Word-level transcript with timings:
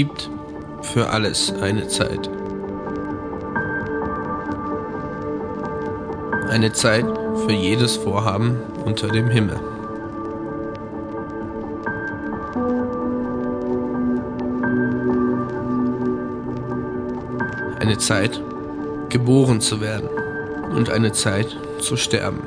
gibt 0.00 0.30
für 0.80 1.10
alles 1.10 1.52
eine 1.60 1.86
Zeit. 1.86 2.30
Eine 6.48 6.72
Zeit 6.72 7.04
für 7.44 7.52
jedes 7.52 7.98
Vorhaben 7.98 8.56
unter 8.86 9.08
dem 9.08 9.28
Himmel. 9.28 9.60
Eine 17.78 17.98
Zeit, 17.98 18.42
geboren 19.10 19.60
zu 19.60 19.82
werden 19.82 20.08
und 20.74 20.88
eine 20.88 21.12
Zeit 21.12 21.54
zu 21.78 21.98
sterben. 21.98 22.40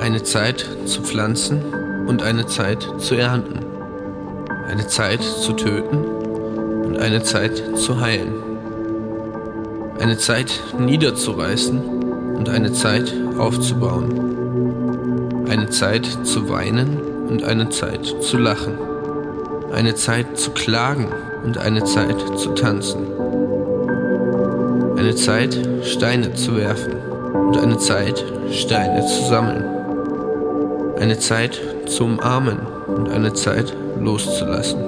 Eine 0.00 0.24
Zeit 0.24 0.66
zu 0.84 1.02
pflanzen 1.02 1.62
und 2.08 2.24
eine 2.24 2.46
Zeit 2.46 2.88
zu 2.98 3.14
ernten. 3.14 3.71
Eine 4.72 4.86
Zeit 4.86 5.22
zu 5.22 5.52
töten 5.52 6.02
und 6.86 6.98
eine 6.98 7.22
Zeit 7.22 7.76
zu 7.76 8.00
heilen. 8.00 8.32
Eine 10.00 10.16
Zeit 10.16 10.62
niederzureißen 10.78 11.78
und 12.38 12.48
eine 12.48 12.72
Zeit 12.72 13.12
aufzubauen. 13.36 15.44
Eine 15.50 15.68
Zeit 15.68 16.06
zu 16.22 16.48
weinen 16.48 16.96
und 17.28 17.44
eine 17.44 17.68
Zeit 17.68 18.06
zu 18.22 18.38
lachen. 18.38 18.78
Eine 19.74 19.94
Zeit 19.94 20.38
zu 20.38 20.52
klagen 20.52 21.08
und 21.44 21.58
eine 21.58 21.84
Zeit 21.84 22.38
zu 22.38 22.54
tanzen. 22.54 23.02
Eine 24.96 25.14
Zeit 25.16 25.68
Steine 25.82 26.32
zu 26.32 26.56
werfen 26.56 26.94
und 27.46 27.58
eine 27.58 27.76
Zeit 27.76 28.24
Steine 28.50 29.04
zu 29.04 29.22
sammeln. 29.28 29.66
Eine 30.98 31.18
Zeit 31.18 31.60
zu 31.84 32.04
umarmen 32.04 32.60
und 32.86 33.10
eine 33.10 33.34
Zeit 33.34 33.76
loszulassen. 34.02 34.80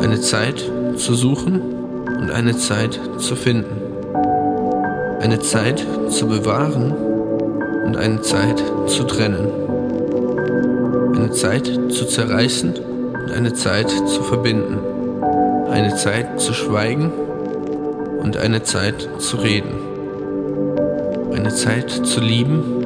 Eine 0.00 0.20
Zeit 0.20 0.70
zu 0.96 1.14
suchen 1.14 1.60
und 2.06 2.30
eine 2.30 2.56
Zeit 2.56 3.00
zu 3.18 3.34
finden. 3.36 3.76
Eine 5.20 5.40
Zeit 5.40 5.84
zu 6.08 6.26
bewahren 6.26 6.92
und 7.86 7.96
eine 7.96 8.20
Zeit 8.20 8.62
zu 8.86 9.04
trennen. 9.04 9.48
Eine 11.14 11.30
Zeit 11.30 11.66
zu 11.88 12.04
zerreißen 12.04 12.74
und 12.74 13.32
eine 13.32 13.54
Zeit 13.54 13.90
zu 13.90 14.22
verbinden. 14.22 14.78
Eine 15.70 15.94
Zeit 15.96 16.40
zu 16.40 16.52
schweigen 16.52 17.12
und 18.22 18.36
eine 18.36 18.62
Zeit 18.62 19.08
zu 19.18 19.36
reden. 19.38 19.74
Eine 21.32 21.54
Zeit 21.54 21.90
zu 21.90 22.20
lieben 22.20 22.84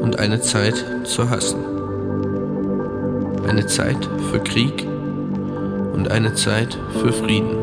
und 0.00 0.18
eine 0.18 0.40
Zeit 0.40 0.84
zu 1.04 1.28
hassen. 1.28 1.65
Eine 3.56 3.66
Zeit 3.68 4.04
für 4.30 4.44
Krieg 4.44 4.82
und 4.82 6.10
eine 6.10 6.34
Zeit 6.34 6.78
für 6.92 7.10
Frieden. 7.10 7.56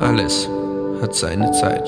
Alles 0.00 0.48
hat 1.02 1.14
seine 1.14 1.52
Zeit. 1.52 1.86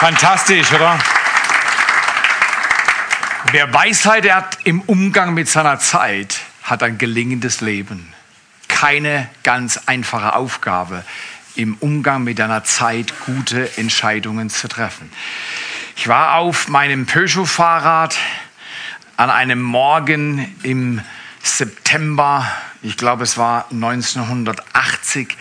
Fantastisch, 0.00 0.72
oder? 0.72 0.98
Wer 3.52 3.72
Weisheit 3.72 4.28
hat 4.28 4.58
im 4.64 4.80
Umgang 4.80 5.34
mit 5.34 5.48
seiner 5.48 5.78
Zeit, 5.78 6.40
hat 6.64 6.82
ein 6.82 6.98
gelingendes 6.98 7.60
Leben. 7.60 8.12
Keine 8.80 9.28
ganz 9.42 9.80
einfache 9.86 10.36
Aufgabe, 10.36 11.02
im 11.56 11.74
Umgang 11.80 12.22
mit 12.22 12.38
deiner 12.38 12.62
Zeit 12.62 13.12
gute 13.26 13.76
Entscheidungen 13.76 14.50
zu 14.50 14.68
treffen. 14.68 15.10
Ich 15.96 16.06
war 16.06 16.36
auf 16.36 16.68
meinem 16.68 17.04
Peugeot-Fahrrad 17.04 18.16
an 19.16 19.30
einem 19.30 19.60
Morgen 19.60 20.54
im 20.62 21.00
September, 21.42 22.46
ich 22.80 22.96
glaube 22.96 23.24
es 23.24 23.36
war 23.36 23.66
1980, 23.72 25.36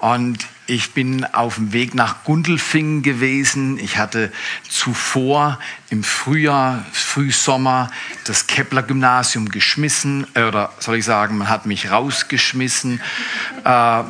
und 0.00 0.46
ich 0.66 0.92
bin 0.92 1.24
auf 1.24 1.56
dem 1.56 1.72
Weg 1.72 1.94
nach 1.94 2.24
Gundelfingen 2.24 3.02
gewesen. 3.02 3.78
Ich 3.78 3.98
hatte 3.98 4.32
zuvor 4.68 5.60
im 5.90 6.02
Frühjahr, 6.02 6.84
Frühsommer 6.92 7.90
das 8.24 8.46
Kepler-Gymnasium 8.46 9.48
geschmissen, 9.48 10.26
oder 10.34 10.72
soll 10.80 10.96
ich 10.96 11.04
sagen, 11.04 11.38
man 11.38 11.48
hat 11.48 11.66
mich 11.66 11.90
rausgeschmissen. 11.90 13.00
Äh, 13.64 14.02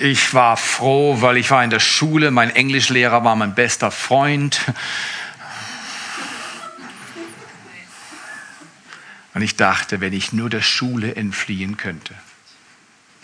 ich 0.00 0.34
war 0.34 0.56
froh, 0.56 1.20
weil 1.20 1.36
ich 1.36 1.50
war 1.50 1.62
in 1.62 1.70
der 1.70 1.80
Schule, 1.80 2.30
mein 2.30 2.50
Englischlehrer 2.50 3.24
war 3.24 3.36
mein 3.36 3.54
bester 3.54 3.90
Freund. 3.90 4.60
Und 9.34 9.42
ich 9.42 9.56
dachte, 9.56 10.00
wenn 10.00 10.12
ich 10.12 10.32
nur 10.32 10.48
der 10.48 10.62
Schule 10.62 11.16
entfliehen 11.16 11.76
könnte, 11.76 12.14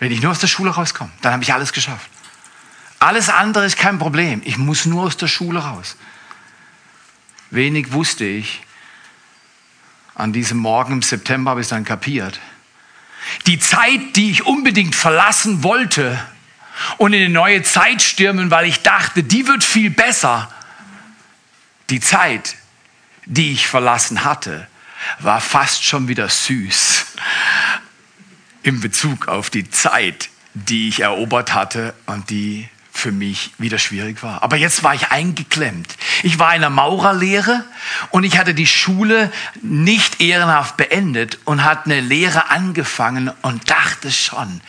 wenn 0.01 0.11
ich 0.11 0.19
nur 0.19 0.31
aus 0.31 0.39
der 0.39 0.47
Schule 0.47 0.71
rauskomme, 0.71 1.11
dann 1.21 1.33
habe 1.33 1.43
ich 1.43 1.53
alles 1.53 1.73
geschafft. 1.73 2.09
Alles 2.97 3.29
andere 3.29 3.67
ist 3.67 3.77
kein 3.77 3.99
Problem. 3.99 4.41
Ich 4.43 4.57
muss 4.57 4.87
nur 4.87 5.03
aus 5.03 5.15
der 5.15 5.27
Schule 5.27 5.59
raus. 5.59 5.95
Wenig 7.51 7.91
wusste 7.91 8.25
ich. 8.25 8.63
An 10.15 10.33
diesem 10.33 10.57
Morgen 10.57 10.93
im 10.93 11.01
September 11.03 11.51
habe 11.51 11.61
ich 11.61 11.65
es 11.65 11.69
dann 11.69 11.85
kapiert. 11.85 12.39
Die 13.45 13.59
Zeit, 13.59 14.15
die 14.15 14.31
ich 14.31 14.43
unbedingt 14.43 14.95
verlassen 14.95 15.61
wollte, 15.61 16.19
und 16.97 17.13
in 17.13 17.25
eine 17.25 17.29
neue 17.29 17.61
Zeit 17.61 18.01
stürmen, 18.01 18.49
weil 18.49 18.65
ich 18.65 18.81
dachte, 18.81 19.21
die 19.21 19.45
wird 19.45 19.63
viel 19.63 19.91
besser. 19.91 20.51
Die 21.91 21.99
Zeit, 21.99 22.55
die 23.25 23.51
ich 23.51 23.67
verlassen 23.67 24.23
hatte, 24.23 24.67
war 25.19 25.41
fast 25.41 25.83
schon 25.85 26.07
wieder 26.07 26.27
süß 26.27 27.05
in 28.63 28.79
Bezug 28.79 29.27
auf 29.27 29.49
die 29.49 29.69
Zeit, 29.69 30.29
die 30.53 30.87
ich 30.89 31.01
erobert 31.01 31.53
hatte 31.53 31.93
und 32.05 32.29
die 32.29 32.69
für 32.93 33.11
mich 33.11 33.51
wieder 33.57 33.79
schwierig 33.79 34.21
war. 34.21 34.43
Aber 34.43 34.57
jetzt 34.57 34.83
war 34.83 34.93
ich 34.93 35.07
eingeklemmt. 35.11 35.95
Ich 36.23 36.39
war 36.39 36.53
in 36.53 36.61
der 36.61 36.69
Maurerlehre 36.69 37.63
und 38.11 38.25
ich 38.25 38.37
hatte 38.37 38.53
die 38.53 38.67
Schule 38.67 39.31
nicht 39.61 40.21
ehrenhaft 40.21 40.77
beendet 40.77 41.39
und 41.45 41.63
hatte 41.63 41.85
eine 41.85 42.01
Lehre 42.01 42.49
angefangen 42.49 43.31
und 43.41 43.69
dachte 43.69 44.11
schon, 44.11 44.61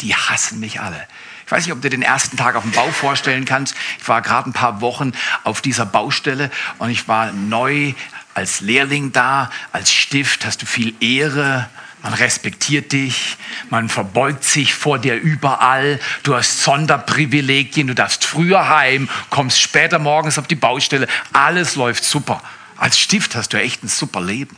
die 0.00 0.14
hassen 0.14 0.60
mich 0.60 0.80
alle. 0.80 1.06
Ich 1.46 1.52
weiß 1.52 1.64
nicht, 1.64 1.72
ob 1.72 1.80
du 1.80 1.88
den 1.88 2.02
ersten 2.02 2.36
Tag 2.36 2.56
auf 2.56 2.62
dem 2.62 2.72
Bau 2.72 2.90
vorstellen 2.90 3.46
kannst. 3.46 3.74
Ich 3.98 4.06
war 4.06 4.20
gerade 4.20 4.50
ein 4.50 4.52
paar 4.52 4.82
Wochen 4.82 5.12
auf 5.44 5.62
dieser 5.62 5.86
Baustelle 5.86 6.50
und 6.78 6.90
ich 6.90 7.08
war 7.08 7.32
neu 7.32 7.94
als 8.34 8.60
Lehrling 8.60 9.12
da, 9.12 9.50
als 9.72 9.92
Stift 9.92 10.44
hast 10.44 10.60
du 10.62 10.66
viel 10.66 10.94
Ehre. 11.00 11.70
Man 12.02 12.14
respektiert 12.14 12.92
dich, 12.92 13.36
man 13.70 13.88
verbeugt 13.88 14.44
sich 14.44 14.74
vor 14.74 14.98
dir 14.98 15.16
überall, 15.16 15.98
du 16.22 16.36
hast 16.36 16.62
Sonderprivilegien, 16.62 17.88
du 17.88 17.94
darfst 17.94 18.24
früher 18.24 18.68
heim, 18.68 19.08
kommst 19.30 19.60
später 19.60 19.98
morgens 19.98 20.38
auf 20.38 20.46
die 20.46 20.54
Baustelle, 20.54 21.08
alles 21.32 21.74
läuft 21.74 22.04
super. 22.04 22.40
Als 22.76 22.98
Stift 22.98 23.34
hast 23.34 23.52
du 23.52 23.60
echt 23.60 23.82
ein 23.82 23.88
super 23.88 24.20
Leben, 24.20 24.56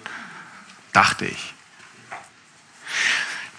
dachte 0.92 1.24
ich. 1.24 1.54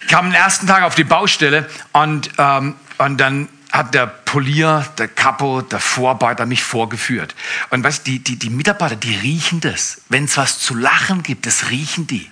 Ich 0.00 0.08
kam 0.08 0.26
am 0.26 0.34
ersten 0.34 0.66
Tag 0.66 0.84
auf 0.84 0.94
die 0.94 1.04
Baustelle 1.04 1.68
und 1.92 2.30
ähm, 2.38 2.76
und 2.98 3.18
dann 3.18 3.48
hat 3.72 3.94
der 3.94 4.06
Polier, 4.06 4.86
der 4.98 5.08
Kapo, 5.08 5.62
der 5.62 5.80
Vorarbeiter 5.80 6.46
mich 6.46 6.62
vorgeführt. 6.62 7.34
Und 7.70 7.82
weißt 7.82 8.06
die, 8.06 8.18
die, 8.18 8.38
die 8.38 8.50
Mitarbeiter, 8.50 8.96
die 8.96 9.16
riechen 9.16 9.60
das. 9.60 10.02
Wenn 10.08 10.24
es 10.24 10.36
was 10.36 10.60
zu 10.60 10.74
lachen 10.74 11.22
gibt, 11.22 11.46
das 11.46 11.70
riechen 11.70 12.06
die. 12.06 12.30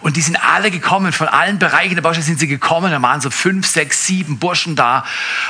Und 0.00 0.16
die 0.16 0.20
sind 0.20 0.36
alle 0.36 0.70
gekommen, 0.70 1.12
von 1.12 1.28
allen 1.28 1.58
Bereichen 1.58 1.94
der 1.94 2.02
Baustelle 2.02 2.24
sind 2.24 2.38
sie 2.38 2.48
gekommen. 2.48 2.90
Da 2.90 3.00
waren 3.02 3.20
so 3.20 3.30
fünf, 3.30 3.66
sechs, 3.66 4.06
sieben 4.06 4.38
Burschen 4.38 4.76
da. 4.76 5.04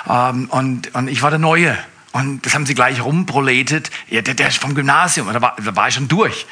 Ähm, 0.09 0.49
und, 0.51 0.95
und 0.95 1.09
ich 1.09 1.23
war 1.23 1.31
der 1.31 1.39
Neue. 1.39 1.77
Und 2.13 2.45
das 2.45 2.55
haben 2.55 2.67
sie 2.67 2.75
gleich 2.75 3.01
rumproletet. 3.03 3.91
Ja, 4.09 4.23
der, 4.23 4.35
der 4.35 4.49
ist 4.49 4.59
vom 4.59 4.75
Gymnasium. 4.75 5.33
Da 5.33 5.41
war, 5.41 5.57
da 5.63 5.77
war 5.77 5.89
ich 5.89 5.95
schon 5.95 6.09
durch 6.09 6.47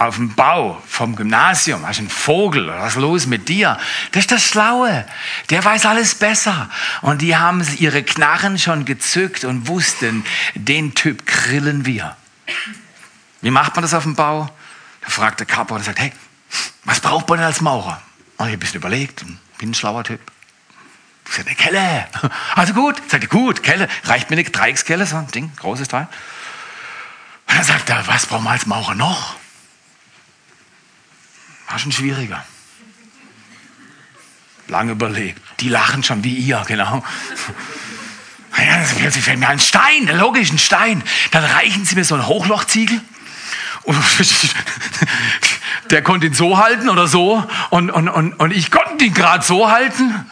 auf 0.00 0.16
dem 0.16 0.34
Bau 0.34 0.82
vom 0.88 1.14
Gymnasium, 1.14 1.86
hast 1.86 1.98
ein 1.98 2.08
Vogel, 2.08 2.68
was 2.68 2.94
ist 2.94 3.00
los 3.00 3.26
mit 3.26 3.50
dir? 3.50 3.78
Das 4.12 4.22
ist 4.22 4.32
das 4.32 4.42
Schlaue, 4.42 5.04
der 5.50 5.62
weiß 5.62 5.84
alles 5.84 6.14
besser. 6.14 6.70
Und 7.02 7.20
die 7.20 7.36
haben 7.36 7.62
ihre 7.76 8.02
Knarren 8.02 8.58
schon 8.58 8.86
gezückt 8.86 9.44
und 9.44 9.68
wussten, 9.68 10.24
den 10.54 10.94
Typ 10.94 11.26
grillen 11.26 11.84
wir. 11.84 12.16
Wie 13.42 13.50
macht 13.50 13.76
man 13.76 13.82
das 13.82 13.92
auf 13.92 14.04
dem 14.04 14.14
Bau? 14.14 14.48
Da 15.02 15.10
fragt 15.10 15.40
der 15.40 15.46
Kapo 15.46 15.74
und 15.74 15.84
sagt, 15.84 15.98
hey, 15.98 16.12
was 16.84 17.00
braucht 17.00 17.28
man 17.28 17.38
denn 17.38 17.46
als 17.46 17.60
Maurer? 17.60 18.00
Und 18.36 18.48
ich 18.48 18.54
ein 18.54 18.58
bisschen 18.58 18.76
überlegt, 18.76 19.24
bin 19.58 19.70
ein 19.70 19.74
schlauer 19.74 20.04
Typ. 20.04 20.20
Ich 21.26 21.34
sage, 21.34 21.48
eine 21.48 21.56
Kelle. 21.56 22.08
Also 22.54 22.74
gut, 22.74 22.96
sagt 23.08 23.24
er, 23.24 23.28
gut, 23.28 23.62
Kelle, 23.62 23.88
reicht 24.04 24.30
mir 24.30 24.36
eine 24.36 24.44
Dreieckskelle, 24.44 25.06
so 25.06 25.16
ein 25.16 25.28
Ding, 25.28 25.52
großes 25.56 25.88
Teil. 25.88 26.08
Und 27.46 27.56
dann 27.56 27.64
sagt 27.64 27.88
er, 27.90 28.06
was 28.06 28.26
braucht 28.26 28.42
man 28.42 28.54
als 28.54 28.66
Maurer 28.66 28.94
noch? 28.94 29.36
War 31.68 31.78
schon 31.78 31.92
schwieriger. 31.92 32.44
Lange 34.66 34.92
überlegt. 34.92 35.40
Die 35.60 35.68
lachen 35.68 36.02
schon 36.02 36.24
wie 36.24 36.34
ihr, 36.34 36.62
genau. 36.66 37.04
Ja, 38.58 38.84
plötzlich 38.98 39.24
fällt 39.24 39.38
mir 39.38 39.48
ein 39.48 39.60
Stein, 39.60 40.06
der 40.06 40.16
logischen 40.16 40.58
Stein. 40.58 41.02
Dann 41.30 41.44
reichen 41.44 41.86
sie 41.86 41.94
mir 41.94 42.04
so 42.04 42.14
einen 42.14 42.26
Hochlochziegel. 42.26 43.00
Und 43.84 43.96
der 45.90 46.02
konnte 46.02 46.26
ihn 46.26 46.34
so 46.34 46.58
halten 46.58 46.88
oder 46.88 47.06
so. 47.06 47.44
Und, 47.70 47.90
und, 47.90 48.08
und, 48.08 48.34
und 48.34 48.50
ich 48.52 48.70
konnte 48.70 49.04
ihn 49.04 49.14
gerade 49.14 49.44
so 49.44 49.70
halten. 49.70 50.30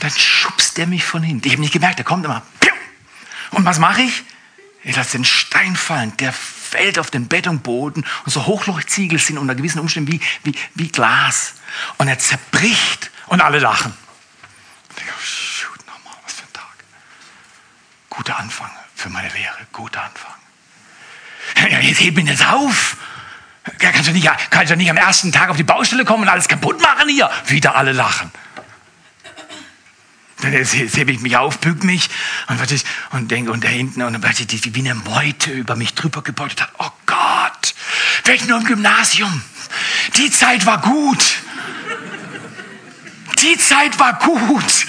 Dann 0.00 0.10
schubst 0.10 0.78
er 0.78 0.86
mich 0.86 1.04
von 1.04 1.22
hinten. 1.22 1.46
Ich 1.46 1.52
habe 1.52 1.62
nicht 1.62 1.72
gemerkt, 1.72 1.98
der 1.98 2.04
kommt 2.04 2.24
immer. 2.24 2.42
Und 3.52 3.64
was 3.64 3.78
mache 3.78 4.02
ich? 4.02 4.24
Ich 4.82 4.96
lasse 4.96 5.12
den 5.12 5.24
Stein 5.24 5.76
fallen. 5.76 6.14
Der 6.18 6.32
fällt 6.32 6.98
auf 6.98 7.10
den 7.10 7.28
Betonboden. 7.28 8.04
Und 8.24 8.32
so 8.32 8.46
Hochlochziegel 8.46 9.18
sind 9.18 9.38
unter 9.38 9.54
gewissen 9.54 9.78
Umständen 9.78 10.12
wie, 10.12 10.20
wie, 10.42 10.54
wie 10.74 10.88
Glas. 10.88 11.54
Und 11.96 12.08
er 12.08 12.18
zerbricht. 12.18 13.10
Und 13.26 13.40
alle 13.40 13.58
lachen. 13.58 13.94
Ich 14.90 14.96
denke, 14.96 15.12
oh, 15.16 15.24
shoot, 15.24 15.78
nochmal, 15.86 16.18
was 16.24 16.34
für 16.34 16.42
ein 16.42 16.52
Tag. 16.52 16.74
Guter 18.10 18.38
Anfang 18.38 18.70
für 18.94 19.08
meine 19.08 19.28
Lehre. 19.28 19.66
Guter 19.72 20.02
Anfang. 20.02 20.43
Jetzt 21.82 22.00
heb 22.00 22.18
ihn 22.18 22.26
jetzt 22.26 22.46
auf. 22.46 22.96
Kannst 23.78 24.08
du, 24.08 24.12
nicht, 24.12 24.30
kannst 24.50 24.70
du 24.70 24.76
nicht 24.76 24.90
am 24.90 24.96
ersten 24.96 25.32
Tag 25.32 25.48
auf 25.48 25.56
die 25.56 25.62
Baustelle 25.62 26.04
kommen 26.04 26.24
und 26.24 26.28
alles 26.28 26.48
kaputt 26.48 26.82
machen 26.82 27.08
hier? 27.08 27.30
Wieder 27.46 27.74
alle 27.76 27.92
lachen. 27.92 28.30
Dann 30.42 30.52
hebe 30.52 31.12
ich 31.12 31.20
mich 31.20 31.36
auf, 31.38 31.58
bück 31.58 31.82
mich 31.84 32.10
und, 32.48 32.60
und 33.12 33.30
denke, 33.30 33.50
und 33.50 33.64
da 33.64 33.68
hinten, 33.68 34.02
und 34.02 34.12
dann 34.12 34.20
die, 34.46 34.74
wie 34.74 34.80
eine 34.80 34.94
Meute 34.94 35.50
über 35.50 35.76
mich 35.76 35.94
drüber 35.94 36.20
gebeutet 36.22 36.60
hat. 36.60 36.70
Oh 36.78 36.90
Gott, 37.06 37.74
ich 38.34 38.46
nur 38.46 38.58
im 38.58 38.64
Gymnasium. 38.64 39.42
Die 40.16 40.30
Zeit 40.30 40.66
war 40.66 40.82
gut. 40.82 41.24
Die 43.40 43.56
Zeit 43.56 43.98
war 43.98 44.18
gut. 44.18 44.86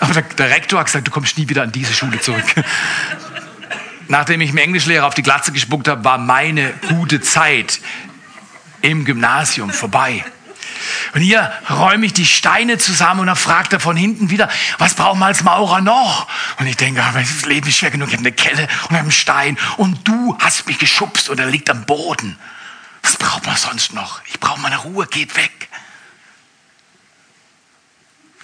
Aber 0.00 0.12
der, 0.12 0.22
der 0.22 0.50
Rektor 0.50 0.78
hat 0.78 0.86
gesagt, 0.86 1.08
du 1.08 1.10
kommst 1.10 1.38
nie 1.38 1.48
wieder 1.48 1.62
an 1.62 1.72
diese 1.72 1.92
Schule 1.92 2.20
zurück. 2.20 2.44
Nachdem 4.08 4.40
ich 4.40 4.52
mir 4.52 4.62
Englischlehrer 4.62 5.06
auf 5.06 5.14
die 5.14 5.22
Glatze 5.22 5.52
gespuckt 5.52 5.88
habe, 5.88 6.04
war 6.04 6.18
meine 6.18 6.72
gute 6.88 7.20
Zeit 7.20 7.80
im 8.82 9.04
Gymnasium 9.04 9.70
vorbei. 9.70 10.24
Und 11.14 11.20
hier 11.20 11.50
räume 11.70 12.06
ich 12.06 12.12
die 12.12 12.26
Steine 12.26 12.78
zusammen 12.78 13.20
und 13.20 13.26
dann 13.26 13.36
fragt 13.36 13.72
er 13.72 13.80
von 13.80 13.96
hinten 13.96 14.30
wieder, 14.30 14.48
was 14.78 14.94
braucht 14.94 15.18
man 15.18 15.28
als 15.28 15.42
Maurer 15.42 15.80
noch? 15.80 16.28
Und 16.58 16.66
ich 16.66 16.76
denke, 16.76 17.02
das 17.14 17.44
Leben 17.46 17.68
ist 17.68 17.78
schwer 17.78 17.90
genug, 17.90 18.08
ich 18.08 18.14
habe 18.14 18.26
eine 18.26 18.32
Kelle 18.32 18.68
und 18.88 18.96
einen 18.96 19.10
Stein 19.10 19.58
und 19.76 20.06
du 20.06 20.36
hast 20.38 20.66
mich 20.66 20.78
geschubst 20.78 21.28
und 21.28 21.40
er 21.40 21.46
liegt 21.46 21.70
am 21.70 21.84
Boden. 21.86 22.38
Was 23.02 23.16
braucht 23.16 23.46
man 23.46 23.56
sonst 23.56 23.94
noch? 23.94 24.20
Ich 24.26 24.38
brauche 24.40 24.60
meine 24.60 24.76
Ruhe, 24.76 25.06
geht 25.06 25.36
weg. 25.36 25.68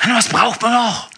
Was 0.04 0.28
braucht 0.28 0.62
man 0.62 0.72
noch? 0.72 1.11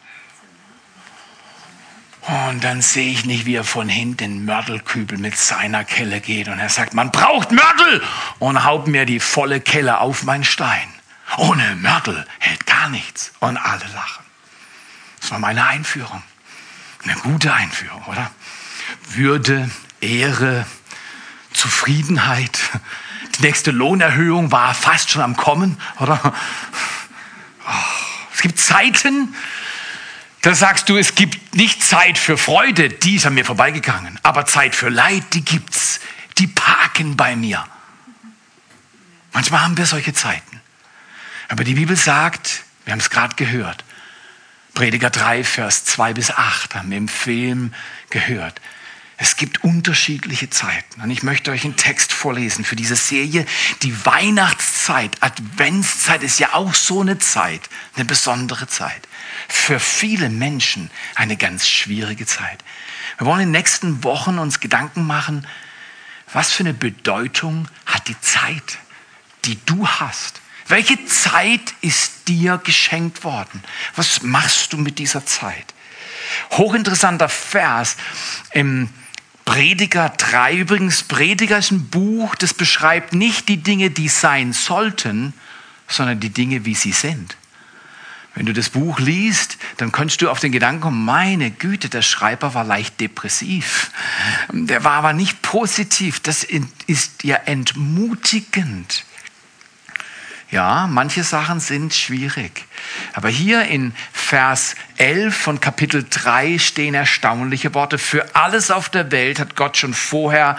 Und 2.26 2.64
dann 2.64 2.80
sehe 2.80 3.10
ich 3.10 3.26
nicht, 3.26 3.44
wie 3.44 3.56
er 3.56 3.64
von 3.64 3.88
hinten 3.88 4.46
Mörtelkübel 4.46 5.18
mit 5.18 5.36
seiner 5.36 5.84
Kelle 5.84 6.20
geht. 6.20 6.48
Und 6.48 6.58
er 6.58 6.70
sagt, 6.70 6.94
man 6.94 7.10
braucht 7.10 7.52
Mörtel! 7.52 8.02
Und 8.38 8.64
haut 8.64 8.86
mir 8.86 9.04
die 9.04 9.20
volle 9.20 9.60
Kelle 9.60 10.00
auf 10.00 10.22
meinen 10.22 10.44
Stein. 10.44 10.88
Ohne 11.36 11.76
Mörtel 11.76 12.26
hält 12.38 12.66
gar 12.66 12.88
nichts. 12.88 13.32
Und 13.40 13.58
alle 13.58 13.84
lachen. 13.94 14.24
Das 15.20 15.32
war 15.32 15.38
meine 15.38 15.66
Einführung. 15.66 16.22
Eine 17.02 17.14
gute 17.16 17.52
Einführung, 17.52 18.02
oder? 18.06 18.30
Würde, 19.10 19.70
Ehre, 20.00 20.66
Zufriedenheit. 21.52 22.58
Die 23.38 23.42
nächste 23.42 23.70
Lohnerhöhung 23.70 24.50
war 24.50 24.74
fast 24.74 25.10
schon 25.10 25.20
am 25.20 25.36
Kommen, 25.36 25.78
oder? 25.98 26.20
Oh, 27.66 27.70
es 28.34 28.40
gibt 28.40 28.58
Zeiten, 28.58 29.34
da 30.44 30.54
sagst 30.54 30.90
du, 30.90 30.98
es 30.98 31.14
gibt 31.14 31.54
nicht 31.54 31.82
Zeit 31.82 32.18
für 32.18 32.36
Freude, 32.36 32.90
die 32.90 33.16
ist 33.16 33.24
an 33.24 33.32
mir 33.32 33.46
vorbeigegangen. 33.46 34.20
Aber 34.22 34.44
Zeit 34.44 34.74
für 34.74 34.90
Leid, 34.90 35.22
die 35.32 35.42
gibt's. 35.42 36.00
Die 36.36 36.46
parken 36.46 37.16
bei 37.16 37.34
mir. 37.34 37.64
Manchmal 39.32 39.62
haben 39.62 39.78
wir 39.78 39.86
solche 39.86 40.12
Zeiten. 40.12 40.60
Aber 41.48 41.64
die 41.64 41.74
Bibel 41.74 41.96
sagt, 41.96 42.62
wir 42.84 42.92
haben 42.92 43.00
es 43.00 43.08
gerade 43.08 43.36
gehört, 43.36 43.84
Prediger 44.74 45.08
3, 45.08 45.44
Vers 45.44 45.86
2 45.86 46.12
bis 46.12 46.30
8 46.30 46.74
haben 46.74 46.90
wir 46.90 46.98
im 46.98 47.08
Film 47.08 47.72
gehört. 48.10 48.60
Es 49.16 49.36
gibt 49.36 49.62
unterschiedliche 49.62 50.50
Zeiten. 50.50 51.00
Und 51.00 51.10
ich 51.10 51.22
möchte 51.22 51.50
euch 51.52 51.64
einen 51.64 51.76
Text 51.76 52.12
vorlesen 52.12 52.64
für 52.64 52.76
diese 52.76 52.96
Serie. 52.96 53.46
Die 53.82 54.04
Weihnachtszeit, 54.04 55.22
Adventszeit 55.22 56.22
ist 56.22 56.40
ja 56.40 56.54
auch 56.54 56.74
so 56.74 57.00
eine 57.00 57.18
Zeit, 57.18 57.62
eine 57.94 58.04
besondere 58.04 58.66
Zeit 58.66 59.06
für 59.48 59.80
viele 59.80 60.30
Menschen 60.30 60.90
eine 61.14 61.36
ganz 61.36 61.68
schwierige 61.68 62.26
Zeit. 62.26 62.64
Wir 63.18 63.26
wollen 63.26 63.40
in 63.40 63.46
den 63.48 63.60
nächsten 63.60 64.04
Wochen 64.04 64.38
uns 64.38 64.60
Gedanken 64.60 65.06
machen, 65.06 65.46
was 66.32 66.52
für 66.52 66.64
eine 66.64 66.74
Bedeutung 66.74 67.68
hat 67.86 68.08
die 68.08 68.20
Zeit, 68.20 68.78
die 69.44 69.58
du 69.66 69.86
hast? 69.86 70.40
Welche 70.66 71.04
Zeit 71.06 71.74
ist 71.82 72.28
dir 72.28 72.58
geschenkt 72.58 73.22
worden? 73.22 73.62
Was 73.96 74.22
machst 74.22 74.72
du 74.72 74.78
mit 74.78 74.98
dieser 74.98 75.26
Zeit? 75.26 75.74
Hochinteressanter 76.52 77.28
Vers 77.28 77.96
im 78.52 78.88
Prediger 79.44 80.08
3. 80.08 80.56
Übrigens, 80.56 81.02
Prediger 81.02 81.58
ist 81.58 81.70
ein 81.70 81.88
Buch, 81.88 82.34
das 82.34 82.54
beschreibt 82.54 83.12
nicht 83.12 83.48
die 83.48 83.58
Dinge, 83.58 83.90
die 83.90 84.08
sein 84.08 84.52
sollten, 84.52 85.34
sondern 85.86 86.20
die 86.20 86.30
Dinge, 86.30 86.64
wie 86.64 86.74
sie 86.74 86.92
sind. 86.92 87.36
Wenn 88.34 88.46
du 88.46 88.52
das 88.52 88.70
Buch 88.70 88.98
liest, 88.98 89.58
dann 89.76 89.92
kannst 89.92 90.20
du 90.20 90.28
auf 90.28 90.40
den 90.40 90.50
Gedanken 90.50 90.80
kommen, 90.80 91.04
meine 91.04 91.52
Güte, 91.52 91.88
der 91.88 92.02
Schreiber 92.02 92.54
war 92.54 92.64
leicht 92.64 92.98
depressiv. 93.00 93.92
Der 94.50 94.82
war 94.82 94.94
aber 94.94 95.12
nicht 95.12 95.40
positiv. 95.42 96.18
Das 96.20 96.44
ist 96.86 97.22
ja 97.22 97.36
entmutigend. 97.36 99.04
Ja, 100.54 100.86
manche 100.86 101.24
Sachen 101.24 101.58
sind 101.58 101.92
schwierig. 101.94 102.64
Aber 103.12 103.28
hier 103.28 103.64
in 103.64 103.92
Vers 104.12 104.76
11 104.98 105.36
von 105.36 105.58
Kapitel 105.58 106.06
3 106.08 106.60
stehen 106.60 106.94
erstaunliche 106.94 107.74
Worte. 107.74 107.98
Für 107.98 108.36
alles 108.36 108.70
auf 108.70 108.88
der 108.88 109.10
Welt 109.10 109.40
hat 109.40 109.56
Gott 109.56 109.76
schon 109.76 109.94
vorher 109.94 110.56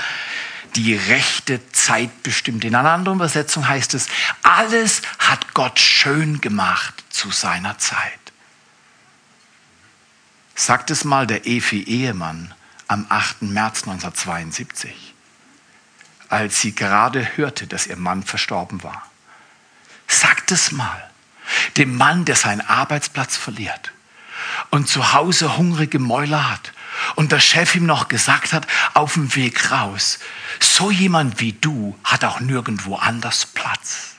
die 0.76 0.98
rechte 0.98 1.62
Zeit 1.72 2.24
bestimmt. 2.24 2.66
In 2.66 2.76
einer 2.76 2.92
anderen 2.92 3.20
Übersetzung 3.20 3.70
heißt 3.70 3.94
es, 3.94 4.10
alles 4.44 5.02
hat 5.18 5.54
Gott 5.54 5.80
schön 5.80 6.42
gemacht 6.42 7.06
zu 7.10 7.32
seiner 7.32 7.78
Zeit. 7.78 8.20
Sagt 10.56 10.92
es 10.92 11.06
mal 11.06 11.26
der 11.26 11.48
Efi-Ehemann 11.48 12.54
am 12.90 13.06
8. 13.08 13.44
März 13.44 13.84
1972, 13.84 15.14
als 16.28 16.60
sie 16.60 16.76
gerade 16.76 17.38
hörte, 17.38 17.66
dass 17.66 17.88
ihr 17.88 17.96
Mann 17.96 18.24
verstorben 18.24 18.84
war. 18.84 19.10
Sagt 20.08 20.52
es 20.52 20.72
mal 20.72 21.10
dem 21.78 21.96
Mann, 21.96 22.26
der 22.26 22.36
seinen 22.36 22.62
Arbeitsplatz 22.62 23.38
verliert 23.38 23.92
und 24.70 24.88
zu 24.88 25.14
Hause 25.14 25.58
hungrige 25.58 26.00
Mäuler 26.00 26.50
hat 26.50 26.74
und 27.16 27.32
der 27.32 27.40
Chef 27.40 27.76
ihm 27.76 27.86
noch 27.86 28.08
gesagt 28.08 28.54
hat, 28.54 28.68
auf 28.94 29.14
dem 29.14 29.36
Weg 29.36 29.72
raus, 29.72 30.20
so 30.60 30.92
jemand 30.92 31.40
wie 31.40 31.54
du 31.54 31.98
hat 32.04 32.24
auch 32.24 32.40
nirgendwo 32.40 32.96
anders 32.96 33.46
Platz. 33.46 34.16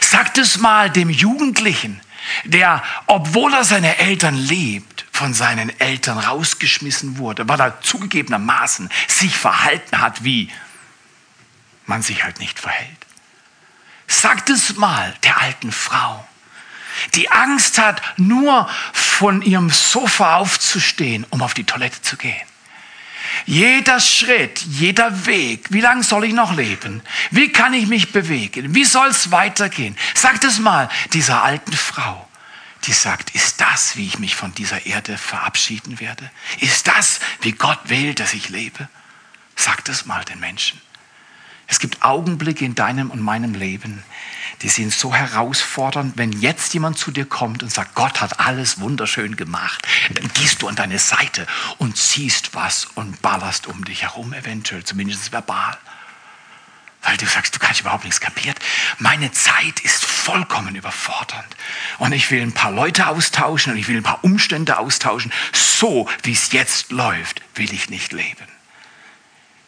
Sagt 0.00 0.38
es 0.38 0.58
mal 0.58 0.90
dem 0.90 1.10
Jugendlichen, 1.10 2.00
der, 2.44 2.82
obwohl 3.06 3.52
er 3.52 3.64
seine 3.64 3.98
Eltern 3.98 4.34
lebt, 4.34 5.04
von 5.12 5.34
seinen 5.34 5.78
Eltern 5.78 6.18
rausgeschmissen 6.18 7.18
wurde, 7.18 7.48
weil 7.48 7.60
er 7.60 7.80
zugegebenermaßen 7.80 8.88
sich 9.08 9.36
verhalten 9.36 10.00
hat, 10.00 10.24
wie 10.24 10.50
man 11.86 12.02
sich 12.02 12.24
halt 12.24 12.40
nicht 12.40 12.58
verhält. 12.58 13.04
Sagt 14.14 14.48
es 14.48 14.76
mal 14.76 15.12
der 15.24 15.40
alten 15.40 15.72
Frau, 15.72 16.26
die 17.14 17.30
Angst 17.30 17.78
hat, 17.78 18.00
nur 18.16 18.68
von 18.92 19.42
ihrem 19.42 19.70
Sofa 19.70 20.36
aufzustehen, 20.36 21.26
um 21.30 21.42
auf 21.42 21.52
die 21.52 21.64
Toilette 21.64 22.00
zu 22.00 22.16
gehen. 22.16 22.46
Jeder 23.44 23.98
Schritt, 24.00 24.60
jeder 24.60 25.26
Weg, 25.26 25.66
wie 25.70 25.80
lange 25.80 26.04
soll 26.04 26.24
ich 26.24 26.32
noch 26.32 26.54
leben? 26.54 27.02
Wie 27.32 27.50
kann 27.50 27.74
ich 27.74 27.88
mich 27.88 28.12
bewegen? 28.12 28.74
Wie 28.74 28.84
soll 28.84 29.08
es 29.08 29.32
weitergehen? 29.32 29.96
Sagt 30.14 30.44
es 30.44 30.58
mal 30.58 30.88
dieser 31.12 31.42
alten 31.42 31.72
Frau, 31.72 32.28
die 32.84 32.92
sagt, 32.92 33.34
ist 33.34 33.60
das, 33.60 33.96
wie 33.96 34.06
ich 34.06 34.18
mich 34.20 34.36
von 34.36 34.54
dieser 34.54 34.86
Erde 34.86 35.18
verabschieden 35.18 35.98
werde? 36.00 36.30
Ist 36.60 36.86
das, 36.86 37.18
wie 37.40 37.52
Gott 37.52 37.80
will, 37.84 38.14
dass 38.14 38.32
ich 38.32 38.48
lebe? 38.48 38.88
Sagt 39.56 39.88
es 39.88 40.06
mal 40.06 40.24
den 40.24 40.38
Menschen. 40.38 40.80
Es 41.66 41.78
gibt 41.78 42.02
Augenblicke 42.02 42.64
in 42.64 42.74
deinem 42.74 43.10
und 43.10 43.20
meinem 43.20 43.54
Leben, 43.54 44.02
die 44.62 44.68
sind 44.68 44.92
so 44.92 45.14
herausfordernd, 45.14 46.16
wenn 46.16 46.32
jetzt 46.32 46.72
jemand 46.74 46.98
zu 46.98 47.10
dir 47.10 47.26
kommt 47.26 47.62
und 47.62 47.70
sagt, 47.70 47.94
Gott 47.94 48.20
hat 48.20 48.40
alles 48.40 48.80
wunderschön 48.80 49.36
gemacht, 49.36 49.86
dann 50.12 50.30
gehst 50.32 50.62
du 50.62 50.68
an 50.68 50.76
deine 50.76 50.98
Seite 50.98 51.46
und 51.78 51.96
siehst 51.96 52.54
was 52.54 52.86
und 52.94 53.20
ballerst 53.20 53.66
um 53.66 53.84
dich 53.84 54.02
herum, 54.02 54.32
eventuell, 54.32 54.84
zumindest 54.84 55.32
verbal. 55.32 55.76
Weil 57.02 57.18
du 57.18 57.26
sagst, 57.26 57.54
du 57.54 57.58
kannst 57.58 57.82
überhaupt 57.82 58.04
nichts 58.04 58.20
kapiert. 58.20 58.58
Meine 58.98 59.30
Zeit 59.32 59.80
ist 59.80 60.02
vollkommen 60.02 60.74
überfordernd. 60.74 61.56
Und 61.98 62.12
ich 62.12 62.30
will 62.30 62.40
ein 62.40 62.54
paar 62.54 62.70
Leute 62.70 63.08
austauschen 63.08 63.74
und 63.74 63.78
ich 63.78 63.88
will 63.88 63.98
ein 63.98 64.02
paar 64.02 64.24
Umstände 64.24 64.78
austauschen. 64.78 65.30
So 65.52 66.08
wie 66.22 66.32
es 66.32 66.52
jetzt 66.52 66.90
läuft, 66.92 67.42
will 67.56 67.70
ich 67.74 67.90
nicht 67.90 68.14
leben. 68.14 68.46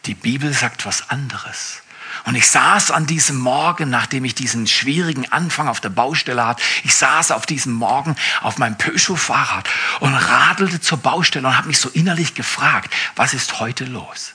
Die 0.07 0.15
Bibel 0.15 0.51
sagt 0.51 0.87
was 0.87 1.11
anderes. 1.11 1.83
Und 2.25 2.35
ich 2.35 2.47
saß 2.47 2.91
an 2.91 3.05
diesem 3.05 3.37
Morgen, 3.37 3.89
nachdem 3.89 4.25
ich 4.25 4.35
diesen 4.35 4.67
schwierigen 4.67 5.31
Anfang 5.31 5.67
auf 5.67 5.79
der 5.79 5.89
Baustelle 5.89 6.45
hatte, 6.45 6.63
ich 6.83 6.95
saß 6.95 7.31
auf 7.31 7.45
diesem 7.45 7.73
Morgen 7.73 8.15
auf 8.41 8.57
meinem 8.57 8.77
Peugeot-Fahrrad 8.77 9.69
und 9.99 10.13
radelte 10.13 10.81
zur 10.81 10.97
Baustelle 10.97 11.47
und 11.47 11.57
habe 11.57 11.67
mich 11.67 11.79
so 11.79 11.89
innerlich 11.89 12.33
gefragt, 12.33 12.93
was 13.15 13.33
ist 13.33 13.59
heute 13.59 13.85
los? 13.85 14.33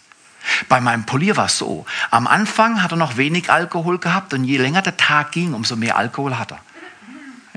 Bei 0.69 0.81
meinem 0.81 1.05
Polier 1.05 1.37
war 1.37 1.47
es 1.47 1.59
so, 1.59 1.87
am 2.11 2.27
Anfang 2.27 2.83
hat 2.83 2.91
er 2.93 2.97
noch 2.97 3.17
wenig 3.17 3.51
Alkohol 3.51 3.99
gehabt 3.99 4.35
und 4.35 4.45
je 4.45 4.59
länger 4.59 4.83
der 4.83 4.97
Tag 4.97 5.33
ging, 5.33 5.55
umso 5.55 5.77
mehr 5.77 5.97
Alkohol 5.97 6.39
hat 6.39 6.53
er. 6.53 6.61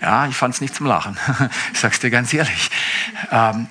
Ja, 0.01 0.27
ich 0.27 0.36
fand 0.36 0.53
es 0.53 0.62
nicht 0.62 0.75
zum 0.75 0.86
Lachen. 0.86 1.17
Ich 1.74 1.79
sag's 1.79 2.00
dir 2.00 2.10
ganz 2.10 2.34
ehrlich. 2.34 2.70
Ähm, 3.32 3.67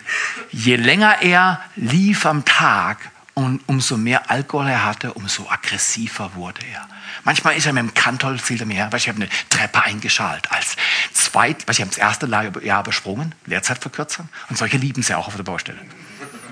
je 0.51 0.77
länger 0.77 1.23
er 1.23 1.61
lief 1.77 2.27
am 2.27 2.45
Tag, 2.45 2.99
und 3.35 3.61
umso 3.67 3.97
mehr 3.97 4.31
Alkohol 4.31 4.69
er 4.69 4.85
hatte, 4.85 5.12
umso 5.14 5.49
aggressiver 5.50 6.35
wurde 6.35 6.64
er. 6.73 6.88
Manchmal 7.25 7.57
ist 7.57 7.67
er 7.67 7.73
mit 7.73 7.83
dem 7.83 7.95
Kantol 7.95 8.38
viel 8.38 8.64
mehr, 8.64 8.91
weil 8.93 8.99
ich 8.99 9.09
habe 9.09 9.17
eine 9.17 9.29
Treppe 9.50 9.83
eingeschaltet. 9.83 10.50
Als 10.53 10.76
zweit, 11.12 11.67
weil 11.67 11.75
ich 11.75 11.81
habe 11.81 11.91
das 11.91 11.99
erste 11.99 12.26
Jahr 12.26 12.81
übersprungen, 12.83 13.35
Lehrzeitverkürzung. 13.47 14.29
Und 14.49 14.57
solche 14.57 14.76
lieben 14.76 15.03
sie 15.03 15.17
auch 15.17 15.26
auf 15.26 15.37
der 15.37 15.43
Baustelle. 15.43 15.79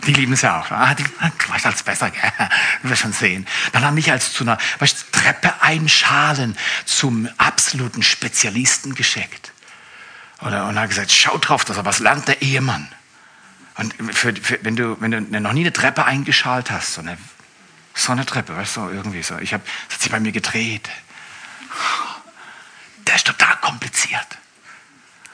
Die 0.06 0.12
lieben 0.12 0.34
sie 0.34 0.52
auch. 0.52 0.70
Ah, 0.72 0.94
die, 0.94 1.04
weiß 1.48 1.66
als 1.66 1.84
besser, 1.84 2.10
gell? 2.10 2.32
Wirst 2.82 3.02
schon 3.02 3.12
sehen. 3.12 3.46
Dann 3.70 3.84
haben 3.84 3.94
mich 3.94 4.10
als 4.10 4.32
zu 4.32 4.42
einer 4.42 4.58
weißt, 4.80 5.12
Treppe 5.12 5.62
einschalen 5.62 6.56
zum 6.84 7.28
absoluten 7.38 8.02
Spezialisten 8.02 8.94
geschickt. 8.96 9.52
Und, 10.40 10.52
und 10.52 10.78
hat 10.78 10.88
gesagt, 10.88 11.12
schau 11.12 11.38
drauf, 11.38 11.64
dass 11.64 11.76
er 11.76 11.84
was 11.84 12.00
lernt, 12.00 12.26
der 12.26 12.42
Ehemann. 12.42 12.88
Und 13.76 13.94
für, 14.14 14.34
für, 14.34 14.58
wenn, 14.62 14.76
du, 14.76 15.00
wenn 15.00 15.10
du 15.10 15.20
noch 15.40 15.52
nie 15.52 15.62
eine 15.62 15.72
Treppe 15.72 16.04
eingeschalt 16.04 16.70
hast, 16.70 16.94
so 16.94 17.00
eine, 17.00 17.16
so 17.94 18.14
Treppe, 18.24 18.56
weißt 18.56 18.76
du, 18.76 18.88
irgendwie 18.88 19.22
so. 19.22 19.38
Ich 19.38 19.54
hab, 19.54 19.64
das 19.86 19.96
hat 19.96 20.02
sich 20.02 20.12
bei 20.12 20.20
mir 20.20 20.32
gedreht. 20.32 20.88
Der 23.06 23.14
ist 23.16 23.26
total 23.26 23.56
kompliziert. 23.56 24.26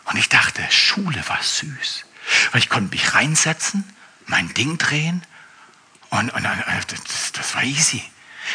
Und 0.05 0.17
ich 0.17 0.29
dachte, 0.29 0.63
Schule 0.71 1.23
war 1.29 1.43
süß. 1.43 2.05
Weil 2.53 2.61
ich 2.61 2.69
konnte 2.69 2.95
mich 2.95 3.15
reinsetzen, 3.15 3.85
mein 4.27 4.53
Ding 4.55 4.79
drehen 4.79 5.23
und, 6.11 6.31
und 6.31 6.45
das, 6.45 7.33
das 7.33 7.55
war 7.55 7.63
easy. 7.65 8.03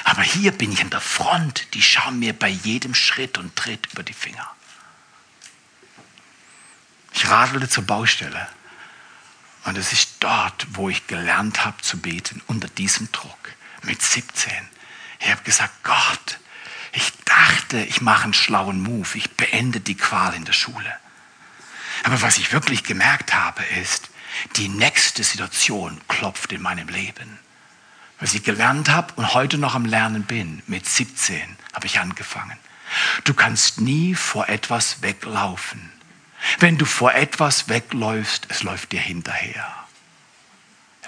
Aber 0.06 0.22
hier 0.24 0.52
bin 0.52 0.72
ich 0.72 0.82
an 0.82 0.90
der 0.90 1.02
Front, 1.02 1.74
die 1.74 1.82
schauen 1.82 2.20
mir 2.20 2.34
bei 2.34 2.50
jedem 2.50 2.96
Schritt 2.96 3.38
und 3.38 3.56
Tritt 3.56 3.88
über 3.94 4.04
die 4.04 4.14
Finger. 4.14 4.50
Ich 7.14 7.30
radelte 7.30 7.70
zur 7.70 7.86
Baustelle 7.86 8.48
und 9.66 9.78
es 9.78 9.94
ist 9.94 10.18
dort, 10.20 10.68
wo 10.72 10.90
ich 10.90 11.08
gelernt 11.08 11.66
habe 11.66 11.82
zu 11.82 11.98
beten, 11.98 12.42
unter 12.48 12.68
diesem 12.68 13.12
Druck, 13.12 13.54
mit 13.84 14.02
17. 14.02 14.52
Ich 15.20 15.30
habe 15.30 15.44
gesagt, 15.44 15.84
Gott, 15.84 16.40
ich 16.92 17.12
dachte, 17.26 17.80
ich 17.80 18.02
mache 18.02 18.26
einen 18.26 18.34
schlauen 18.34 18.82
Move, 18.82 19.18
ich 19.18 19.32
beende 19.32 19.80
die 19.80 19.96
Qual 19.96 20.34
in 20.34 20.46
der 20.46 20.54
Schule. 20.54 20.94
Aber 22.04 22.22
was 22.22 22.38
ich 22.38 22.52
wirklich 22.52 22.84
gemerkt 22.84 23.34
habe, 23.34 23.64
ist, 23.82 24.10
die 24.58 24.68
nächste 24.68 25.24
Situation 25.24 26.02
klopft 26.08 26.52
in 26.52 26.62
meinem 26.62 26.90
Leben. 26.90 27.40
Was 28.20 28.34
ich 28.34 28.44
gelernt 28.44 28.90
habe 28.90 29.14
und 29.16 29.34
heute 29.34 29.58
noch 29.58 29.76
am 29.76 29.86
Lernen 29.86 30.24
bin, 30.24 30.62
mit 30.68 30.88
17 30.88 31.42
habe 31.74 31.86
ich 31.86 32.00
angefangen. 32.00 32.58
Du 33.24 33.34
kannst 33.34 33.80
nie 33.80 34.14
vor 34.16 34.50
etwas 34.50 35.02
weglaufen. 35.02 35.93
Wenn 36.60 36.78
du 36.78 36.86
vor 36.86 37.14
etwas 37.14 37.70
wegläufst, 37.70 38.48
es 38.50 38.64
läuft 38.64 38.92
dir 38.92 39.00
hinterher. 39.00 39.74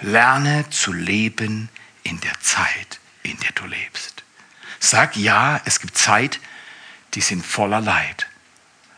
Lerne 0.00 0.68
zu 0.70 0.92
leben 0.92 1.68
in 2.02 2.20
der 2.20 2.38
Zeit, 2.40 3.00
in 3.22 3.38
der 3.40 3.52
du 3.52 3.66
lebst. 3.66 4.24
Sag 4.78 5.16
ja, 5.16 5.60
es 5.64 5.80
gibt 5.80 5.96
Zeit, 5.96 6.40
die 7.14 7.20
sind 7.20 7.44
voller 7.44 7.80
Leid. 7.80 8.26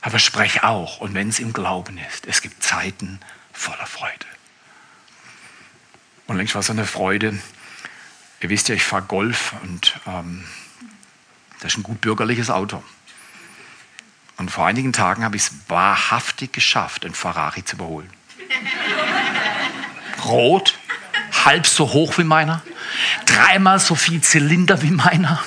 Aber 0.01 0.19
sprech 0.19 0.63
auch, 0.63 1.01
und 1.01 1.15
wenn 1.15 1.29
es 1.29 1.39
im 1.39 1.53
Glauben 1.53 1.99
ist, 1.99 2.27
es 2.27 2.41
gibt 2.41 2.63
Zeiten 2.63 3.21
voller 3.53 3.87
Freude. 3.87 4.27
Und 6.27 6.37
längst 6.37 6.55
war 6.55 6.63
so 6.63 6.73
eine 6.73 6.87
Freude. 6.87 7.41
Ihr 8.41 8.49
wisst 8.49 8.69
ja, 8.69 8.75
ich 8.75 8.85
fahre 8.85 9.03
Golf 9.03 9.55
und 9.63 9.99
ähm, 10.07 10.45
das 11.61 11.73
ist 11.73 11.79
ein 11.79 11.83
gut 11.83 12.01
bürgerliches 12.01 12.51
Auto. 12.51 12.83
Und 14.39 14.53
vor 14.53 14.67
einigen 14.67 14.93
Tagen 14.93 15.25
habe 15.25 15.37
ich 15.37 15.43
es 15.43 15.53
wahrhaftig 15.67 16.53
geschafft, 16.53 17.05
einen 17.05 17.15
Ferrari 17.15 17.65
zu 17.65 17.75
überholen. 17.75 18.09
Rot, 20.25 20.79
halb 21.45 21.67
so 21.67 21.93
hoch 21.93 22.19
wie 22.19 22.25
meiner, 22.25 22.63
dreimal 23.27 23.81
so 23.81 23.97
viel 23.97 24.21
Zylinder 24.21 24.81
wie 24.83 24.93
meiner. 24.93 25.43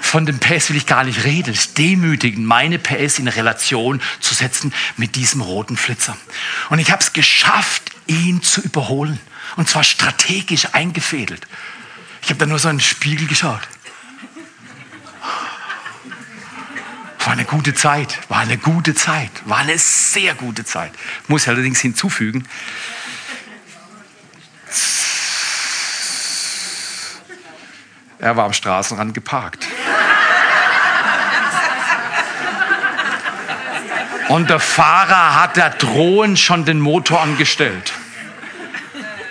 Von 0.00 0.24
dem 0.24 0.38
PS 0.40 0.70
will 0.70 0.76
ich 0.76 0.86
gar 0.86 1.04
nicht 1.04 1.24
reden. 1.24 1.52
Es 1.52 1.66
ist 1.66 1.78
demütigend, 1.78 2.46
meine 2.46 2.78
PS 2.78 3.18
in 3.18 3.28
Relation 3.28 4.00
zu 4.20 4.34
setzen 4.34 4.72
mit 4.96 5.16
diesem 5.16 5.42
roten 5.42 5.76
Flitzer. 5.76 6.16
Und 6.70 6.78
ich 6.78 6.90
habe 6.90 7.02
es 7.02 7.12
geschafft, 7.12 7.92
ihn 8.06 8.42
zu 8.42 8.62
überholen. 8.62 9.20
Und 9.56 9.68
zwar 9.68 9.84
strategisch 9.84 10.68
eingefädelt. 10.72 11.46
Ich 12.22 12.30
habe 12.30 12.38
da 12.38 12.46
nur 12.46 12.58
so 12.58 12.68
einen 12.68 12.80
Spiegel 12.80 13.26
geschaut. 13.26 13.60
War 17.30 17.36
eine 17.36 17.44
gute 17.44 17.74
Zeit, 17.74 18.18
war 18.28 18.40
eine 18.40 18.58
gute 18.58 18.92
Zeit, 18.92 19.30
war 19.44 19.58
eine 19.58 19.78
sehr 19.78 20.34
gute 20.34 20.64
Zeit. 20.64 20.90
Muss 21.28 21.46
allerdings 21.46 21.78
hinzufügen, 21.78 22.44
er 28.18 28.36
war 28.36 28.46
am 28.46 28.52
Straßenrand 28.52 29.14
geparkt. 29.14 29.68
Und 34.26 34.50
der 34.50 34.58
Fahrer 34.58 35.40
hat 35.40 35.56
da 35.56 35.68
drohend 35.68 36.36
schon 36.36 36.64
den 36.64 36.80
Motor 36.80 37.20
angestellt. 37.20 37.92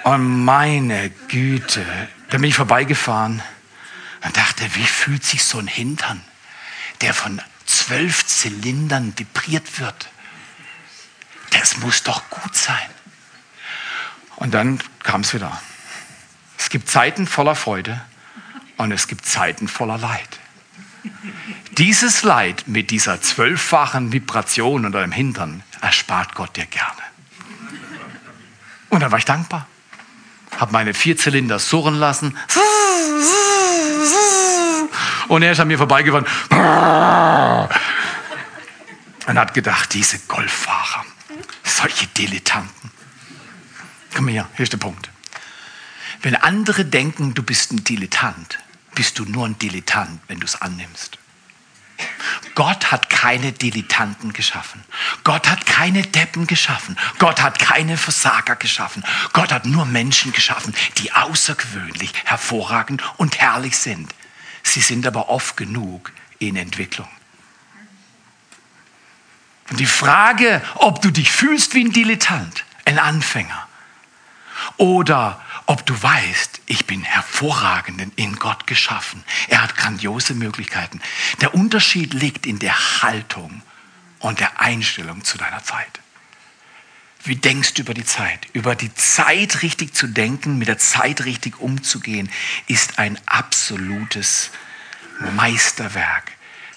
Und 0.05 0.45
meine 0.45 1.09
Güte, 1.27 1.85
da 2.29 2.37
bin 2.37 2.45
ich 2.45 2.55
vorbeigefahren 2.55 3.43
und 4.23 4.37
dachte, 4.37 4.73
wie 4.75 4.85
fühlt 4.85 5.25
sich 5.25 5.43
so 5.43 5.59
ein 5.59 5.67
Hintern, 5.67 6.23
der 7.01 7.13
von 7.13 7.41
zwölf 7.89 8.23
Zylindern 8.27 9.13
vibriert 9.17 9.79
wird. 9.79 10.09
Das 11.49 11.77
muss 11.77 12.03
doch 12.03 12.29
gut 12.29 12.55
sein. 12.55 12.77
Und 14.35 14.53
dann 14.53 14.79
kam 15.01 15.21
es 15.21 15.33
wieder. 15.33 15.59
Es 16.55 16.69
gibt 16.69 16.87
Zeiten 16.87 17.25
voller 17.25 17.55
Freude 17.55 17.99
und 18.77 18.91
es 18.91 19.07
gibt 19.07 19.25
Zeiten 19.25 19.67
voller 19.67 19.97
Leid. 19.97 20.39
Dieses 21.79 22.21
Leid 22.21 22.65
mit 22.67 22.91
dieser 22.91 23.23
zwölffachen 23.23 24.11
Vibration 24.13 24.85
unter 24.85 25.01
dem 25.01 25.11
Hintern 25.11 25.63
erspart 25.81 26.35
Gott 26.35 26.57
dir 26.57 26.67
gerne. 26.67 27.01
Und 28.89 28.99
dann 28.99 29.11
war 29.11 29.17
ich 29.17 29.25
dankbar. 29.25 29.67
Habe 30.59 30.73
meine 30.73 30.93
vier 30.93 31.17
Zylinder 31.17 31.57
surren 31.57 31.95
lassen. 31.95 32.37
Und 35.29 35.43
er 35.43 35.53
ist 35.53 35.59
an 35.59 35.67
mir 35.67 35.77
vorbeigefahren 35.77 36.25
und 39.27 39.39
hat 39.39 39.53
gedacht, 39.53 39.93
diese 39.93 40.17
Golffahrer, 40.19 41.05
solche 41.63 42.07
Dilettanten. 42.07 42.91
Komm 44.15 44.27
her, 44.27 44.49
hier 44.55 44.63
ist 44.63 44.73
der 44.73 44.79
Punkt. 44.79 45.09
Wenn 46.23 46.35
andere 46.35 46.83
denken, 46.83 47.35
du 47.35 47.43
bist 47.43 47.71
ein 47.71 47.83
Dilettant, 47.83 48.57
bist 48.95 49.19
du 49.19 49.25
nur 49.25 49.45
ein 49.45 49.57
Dilettant, 49.59 50.19
wenn 50.27 50.39
du 50.39 50.45
es 50.45 50.59
annimmst. 50.61 51.19
Gott 52.55 52.91
hat 52.91 53.09
keine 53.09 53.51
Dilettanten 53.51 54.33
geschaffen. 54.33 54.83
Gott 55.23 55.47
hat 55.47 55.65
keine 55.67 56.01
Deppen 56.01 56.47
geschaffen. 56.47 56.97
Gott 57.19 57.41
hat 57.41 57.59
keine 57.59 57.97
Versager 57.97 58.55
geschaffen. 58.55 59.03
Gott 59.31 59.53
hat 59.53 59.65
nur 59.65 59.85
Menschen 59.85 60.33
geschaffen, 60.33 60.73
die 60.97 61.13
außergewöhnlich, 61.13 62.13
hervorragend 62.25 63.03
und 63.17 63.39
herrlich 63.39 63.77
sind. 63.77 64.13
Sie 64.63 64.81
sind 64.81 65.05
aber 65.07 65.29
oft 65.29 65.57
genug 65.57 66.11
in 66.39 66.55
Entwicklung. 66.55 67.07
Und 69.69 69.79
die 69.79 69.85
Frage, 69.85 70.61
ob 70.75 71.01
du 71.01 71.11
dich 71.11 71.31
fühlst 71.31 71.73
wie 71.73 71.83
ein 71.83 71.91
Dilettant, 71.91 72.65
ein 72.85 72.97
Anfänger, 72.97 73.67
oder 74.77 75.41
ob 75.67 75.85
du 75.85 76.01
weißt, 76.01 76.61
ich 76.65 76.87
bin 76.87 77.03
hervorragend 77.03 78.11
in 78.15 78.35
Gott 78.37 78.65
geschaffen. 78.65 79.23
Er 79.47 79.61
hat 79.61 79.75
grandiose 79.75 80.33
Möglichkeiten. 80.33 80.99
Der 81.41 81.53
Unterschied 81.53 82.13
liegt 82.13 82.45
in 82.45 82.59
der 82.59 83.01
Haltung 83.01 83.61
und 84.19 84.39
der 84.39 84.59
Einstellung 84.59 85.23
zu 85.23 85.37
deiner 85.37 85.63
Zeit. 85.63 85.99
Wie 87.23 87.35
denkst 87.35 87.73
du 87.73 87.81
über 87.81 87.93
die 87.93 88.05
Zeit? 88.05 88.47
Über 88.53 88.75
die 88.75 88.93
Zeit 88.93 89.61
richtig 89.61 89.93
zu 89.93 90.07
denken, 90.07 90.57
mit 90.57 90.67
der 90.67 90.77
Zeit 90.77 91.25
richtig 91.25 91.59
umzugehen, 91.59 92.29
ist 92.67 92.97
ein 92.97 93.19
absolutes 93.25 94.51
Meisterwerk. 95.35 96.31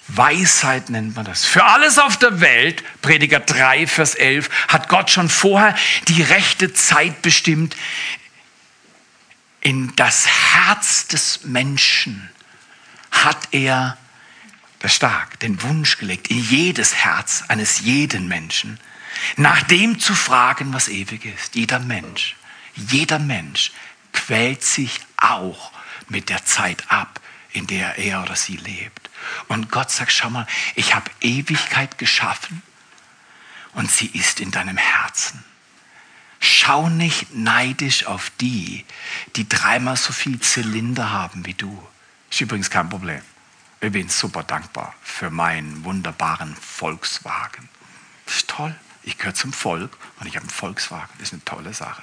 Weisheit 0.08 0.90
nennt 0.90 1.14
man 1.14 1.24
das. 1.24 1.44
Für 1.44 1.64
alles 1.64 1.98
auf 1.98 2.16
der 2.16 2.40
Welt, 2.40 2.82
Prediger 3.02 3.40
3, 3.40 3.86
Vers 3.86 4.14
11, 4.14 4.50
hat 4.68 4.88
Gott 4.88 5.10
schon 5.10 5.28
vorher 5.28 5.76
die 6.08 6.22
rechte 6.22 6.72
Zeit 6.72 7.22
bestimmt, 7.22 7.76
in 9.60 9.94
das 9.94 10.26
Herz 10.26 11.06
des 11.06 11.44
Menschen 11.44 12.28
hat 13.12 13.38
er, 13.52 13.96
das 14.80 14.92
stark, 14.92 15.38
den 15.38 15.62
Wunsch 15.62 15.98
gelegt, 15.98 16.28
in 16.28 16.40
jedes 16.40 16.96
Herz 16.96 17.44
eines 17.46 17.80
jeden 17.80 18.26
Menschen, 18.26 18.80
nach 19.36 19.62
dem 19.62 19.98
zu 19.98 20.14
fragen, 20.14 20.72
was 20.72 20.88
ewig 20.88 21.24
ist. 21.24 21.54
Jeder 21.54 21.78
Mensch, 21.78 22.36
jeder 22.74 23.18
Mensch 23.18 23.72
quält 24.12 24.62
sich 24.62 25.00
auch 25.16 25.72
mit 26.08 26.28
der 26.28 26.44
Zeit 26.44 26.90
ab, 26.90 27.20
in 27.52 27.66
der 27.66 27.98
er 27.98 28.22
oder 28.22 28.36
sie 28.36 28.56
lebt. 28.56 29.10
Und 29.48 29.70
Gott 29.70 29.90
sagt, 29.90 30.12
schau 30.12 30.30
mal, 30.30 30.46
ich 30.74 30.94
habe 30.94 31.10
Ewigkeit 31.20 31.98
geschaffen 31.98 32.62
und 33.74 33.90
sie 33.90 34.06
ist 34.06 34.40
in 34.40 34.50
deinem 34.50 34.76
Herzen. 34.76 35.44
Schau 36.40 36.88
nicht 36.88 37.34
neidisch 37.34 38.06
auf 38.06 38.30
die, 38.40 38.84
die 39.36 39.48
dreimal 39.48 39.96
so 39.96 40.12
viel 40.12 40.40
Zylinder 40.40 41.10
haben 41.10 41.46
wie 41.46 41.54
du. 41.54 41.86
Ist 42.30 42.40
übrigens 42.40 42.68
kein 42.68 42.88
Problem. 42.88 43.22
Ich 43.80 43.92
bin 43.92 44.08
super 44.08 44.42
dankbar 44.42 44.94
für 45.02 45.30
meinen 45.30 45.84
wunderbaren 45.84 46.56
Volkswagen. 46.56 47.68
Ist 48.26 48.48
toll. 48.48 48.74
Ich 49.04 49.18
gehöre 49.18 49.34
zum 49.34 49.52
Volk 49.52 49.96
und 50.20 50.26
ich 50.26 50.36
habe 50.36 50.44
einen 50.44 50.50
Volkswagen. 50.50 51.08
Das 51.18 51.28
ist 51.28 51.34
eine 51.34 51.44
tolle 51.44 51.74
Sache. 51.74 52.02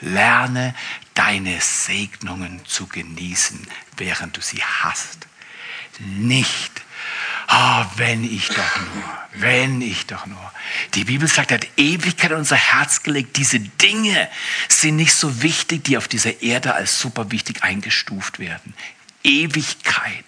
Lerne 0.00 0.74
deine 1.14 1.60
Segnungen 1.60 2.64
zu 2.64 2.86
genießen, 2.86 3.66
während 3.96 4.36
du 4.36 4.40
sie 4.40 4.62
hast. 4.62 5.26
Nicht, 5.98 6.82
oh, 7.48 7.84
wenn 7.96 8.24
ich 8.24 8.48
doch 8.48 8.76
nur, 8.78 9.18
wenn 9.34 9.82
ich 9.82 10.06
doch 10.06 10.24
nur. 10.24 10.52
Die 10.94 11.04
Bibel 11.04 11.28
sagt, 11.28 11.50
er 11.50 11.58
hat 11.58 11.66
Ewigkeit 11.76 12.30
in 12.30 12.38
unser 12.38 12.56
Herz 12.56 13.02
gelegt. 13.02 13.36
Diese 13.36 13.60
Dinge 13.60 14.30
sind 14.68 14.96
nicht 14.96 15.14
so 15.14 15.42
wichtig, 15.42 15.84
die 15.84 15.98
auf 15.98 16.08
dieser 16.08 16.40
Erde 16.40 16.72
als 16.72 16.98
super 16.98 17.30
wichtig 17.30 17.62
eingestuft 17.62 18.38
werden. 18.38 18.72
Ewigkeit, 19.22 20.24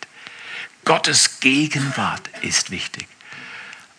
Gottes 0.84 1.40
Gegenwart 1.40 2.28
ist 2.42 2.70
wichtig. 2.70 3.08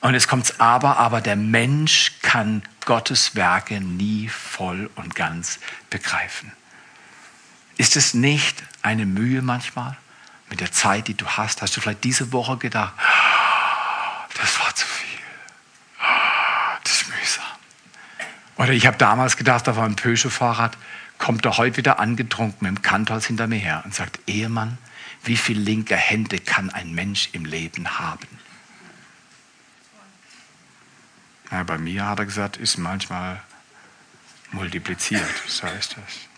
Und 0.03 0.15
jetzt 0.15 0.27
kommt's 0.27 0.59
aber, 0.59 0.97
aber 0.97 1.21
der 1.21 1.37
Mensch 1.37 2.11
kann 2.21 2.61
Gottes 2.83 3.35
Werke 3.35 3.79
nie 3.79 4.27
voll 4.27 4.89
und 4.95 5.15
ganz 5.15 5.59
begreifen. 5.89 6.51
Ist 7.77 7.95
es 7.95 8.13
nicht 8.13 8.63
eine 8.81 9.05
Mühe 9.05 9.41
manchmal 9.41 9.95
mit 10.49 10.59
der 10.59 10.73
Zeit, 10.73 11.07
die 11.07 11.13
du 11.13 11.25
hast? 11.25 11.61
Hast 11.61 11.77
du 11.77 11.79
vielleicht 11.79 12.03
diese 12.03 12.33
Woche 12.33 12.57
gedacht, 12.57 12.93
das 14.41 14.59
war 14.59 14.75
zu 14.75 14.85
viel. 14.85 15.19
Das 16.83 16.91
ist 16.91 17.07
mühsam. 17.07 17.45
Oder 18.57 18.73
ich 18.73 18.85
habe 18.85 18.97
damals 18.97 19.37
gedacht, 19.37 19.69
auf 19.69 19.77
einem 19.77 19.95
Peugeot-Fahrrad 19.95 20.77
kommt 21.17 21.45
er 21.45 21.55
heute 21.55 21.77
wieder 21.77 21.99
angetrunken 21.99 22.67
mit 22.67 22.77
dem 22.77 22.81
Kantholz 22.81 23.27
hinter 23.27 23.47
mir 23.47 23.59
her 23.59 23.83
und 23.85 23.95
sagt, 23.95 24.19
Ehemann, 24.27 24.79
wie 25.23 25.37
viele 25.37 25.61
linke 25.61 25.95
Hände 25.95 26.39
kann 26.39 26.71
ein 26.71 26.93
Mensch 26.93 27.29
im 27.31 27.45
Leben 27.45 27.99
haben? 27.99 28.27
Ja, 31.51 31.63
bei 31.63 31.77
mir 31.77 32.07
hat 32.07 32.19
er 32.19 32.25
gesagt, 32.25 32.57
ist 32.57 32.77
manchmal 32.77 33.41
multipliziert, 34.51 35.23
so 35.47 35.63
heißt 35.63 35.97
das. 35.97 36.33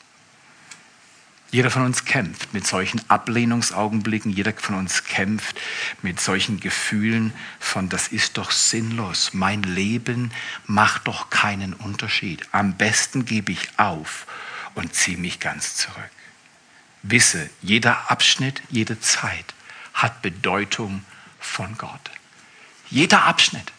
Jeder 1.51 1.71
von 1.71 1.85
uns 1.85 2.03
kämpft 2.03 2.53
mit 2.53 2.67
solchen 2.67 3.01
Ablehnungsaugenblicken, 3.09 4.31
jeder 4.31 4.51
von 4.53 4.75
uns 4.75 5.05
kämpft 5.05 5.57
mit 6.01 6.19
solchen 6.19 6.59
Gefühlen 6.59 7.33
von, 7.59 7.87
das 7.87 8.09
ist 8.09 8.37
doch 8.37 8.51
sinnlos, 8.51 9.33
mein 9.33 9.63
Leben 9.63 10.31
macht 10.65 11.07
doch 11.07 11.29
keinen 11.29 11.73
Unterschied. 11.73 12.45
Am 12.51 12.73
besten 12.73 13.23
gebe 13.23 13.53
ich 13.53 13.79
auf 13.79 14.27
und 14.73 14.93
ziehe 14.93 15.17
mich 15.17 15.39
ganz 15.39 15.75
zurück. 15.75 16.11
Wisse, 17.03 17.49
jeder 17.61 18.11
Abschnitt, 18.11 18.61
jede 18.69 18.99
Zeit 18.99 19.53
hat 19.93 20.21
Bedeutung 20.21 21.05
von 21.39 21.77
Gott. 21.77 22.11
Jeder 22.89 23.23
Abschnitt. 23.23 23.71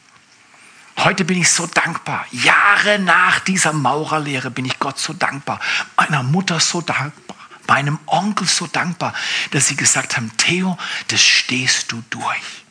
Heute 0.98 1.24
bin 1.24 1.40
ich 1.40 1.50
so 1.50 1.66
dankbar. 1.66 2.26
Jahre 2.30 2.98
nach 2.98 3.40
dieser 3.40 3.72
Maurerlehre 3.72 4.50
bin 4.50 4.64
ich 4.64 4.78
Gott 4.78 4.98
so 4.98 5.12
dankbar. 5.12 5.61
Meiner 5.96 6.22
Mutter 6.22 6.59
so 6.59 6.80
dankbar. 6.80 7.37
Meinem 7.68 7.98
Onkel 8.06 8.46
so 8.46 8.66
dankbar, 8.66 9.12
dass 9.50 9.66
sie 9.66 9.76
gesagt 9.76 10.16
haben, 10.16 10.30
Theo, 10.37 10.78
das 11.09 11.20
stehst 11.20 11.90
du 11.92 12.02
durch. 12.11 12.64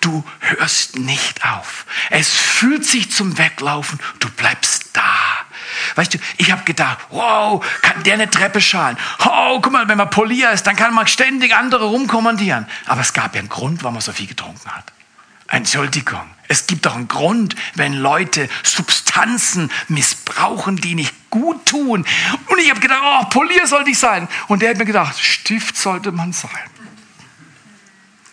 Du 0.00 0.24
hörst 0.38 0.98
nicht 0.98 1.44
auf. 1.44 1.84
Es 2.10 2.30
fühlt 2.30 2.86
sich 2.86 3.10
zum 3.10 3.36
Weglaufen. 3.38 3.98
Du 4.20 4.30
bleibst 4.30 4.90
da. 4.92 5.02
Weißt 5.96 6.14
du, 6.14 6.18
ich 6.38 6.50
habe 6.50 6.64
gedacht, 6.64 6.98
wow, 7.10 7.64
kann 7.82 8.02
der 8.04 8.14
eine 8.14 8.30
Treppe 8.30 8.60
schalen? 8.60 8.96
Oh, 9.24 9.60
guck 9.60 9.72
mal, 9.72 9.88
wenn 9.88 9.98
man 9.98 10.10
Polier 10.10 10.50
ist, 10.52 10.66
dann 10.66 10.76
kann 10.76 10.94
man 10.94 11.06
ständig 11.06 11.54
andere 11.54 11.84
rumkommandieren. 11.84 12.66
Aber 12.86 13.00
es 13.00 13.12
gab 13.12 13.34
ja 13.34 13.40
einen 13.40 13.48
Grund, 13.48 13.82
warum 13.82 13.94
man 13.94 14.02
so 14.02 14.12
viel 14.12 14.26
getrunken 14.26 14.70
hat. 14.70 14.92
Entschuldigung. 15.48 16.28
Es 16.50 16.66
gibt 16.66 16.84
doch 16.84 16.96
einen 16.96 17.06
Grund, 17.06 17.54
wenn 17.76 17.92
Leute 17.92 18.48
Substanzen 18.64 19.70
missbrauchen, 19.86 20.74
die 20.74 20.96
nicht 20.96 21.14
gut 21.30 21.64
tun. 21.64 22.04
Und 22.48 22.58
ich 22.58 22.68
habe 22.70 22.80
gedacht, 22.80 23.02
oh, 23.04 23.24
Polier 23.26 23.68
sollte 23.68 23.90
ich 23.90 23.98
sein. 24.00 24.26
Und 24.48 24.60
der 24.60 24.70
hat 24.70 24.76
mir 24.76 24.84
gedacht, 24.84 25.16
Stift 25.16 25.76
sollte 25.76 26.10
man 26.10 26.32
sein. 26.32 26.50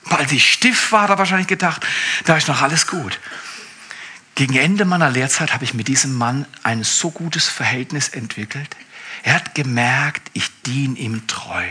Weil 0.06 0.34
ich 0.34 0.52
Stift 0.52 0.92
war, 0.92 1.04
hat 1.04 1.12
er 1.12 1.20
wahrscheinlich 1.20 1.46
gedacht, 1.46 1.86
da 2.26 2.38
ist 2.38 2.48
noch 2.48 2.64
alles 2.64 2.88
gut. 2.88 3.20
Gegen 4.34 4.56
Ende 4.56 4.86
meiner 4.86 5.12
Lehrzeit 5.12 5.54
habe 5.54 5.64
ich 5.64 5.76
mit 5.76 5.88
diesem 5.88 6.16
Mann 6.16 6.48
ein 6.64 6.84
so 6.84 7.12
gutes 7.12 7.48
Verhältnis 7.48 8.10
entwickelt. 8.10 8.76
Er 9.22 9.36
hat 9.36 9.54
gemerkt, 9.54 10.32
ich 10.34 10.50
diene 10.64 10.98
ihm 10.98 11.28
treu. 11.28 11.68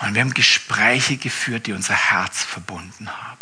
Und 0.00 0.14
wir 0.14 0.22
haben 0.22 0.34
Gespräche 0.34 1.18
geführt, 1.18 1.68
die 1.68 1.72
unser 1.72 1.94
Herz 1.94 2.42
verbunden 2.42 3.08
haben. 3.08 3.38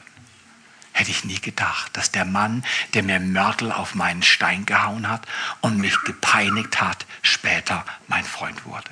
Hätte 0.98 1.12
ich 1.12 1.24
nie 1.24 1.40
gedacht, 1.40 1.96
dass 1.96 2.10
der 2.10 2.24
Mann, 2.24 2.64
der 2.92 3.04
mir 3.04 3.20
Mörtel 3.20 3.70
auf 3.70 3.94
meinen 3.94 4.24
Stein 4.24 4.66
gehauen 4.66 5.08
hat 5.08 5.28
und 5.60 5.78
mich 5.78 5.96
gepeinigt 6.02 6.80
hat, 6.80 7.06
später 7.22 7.84
mein 8.08 8.24
Freund 8.24 8.64
wurde. 8.64 8.90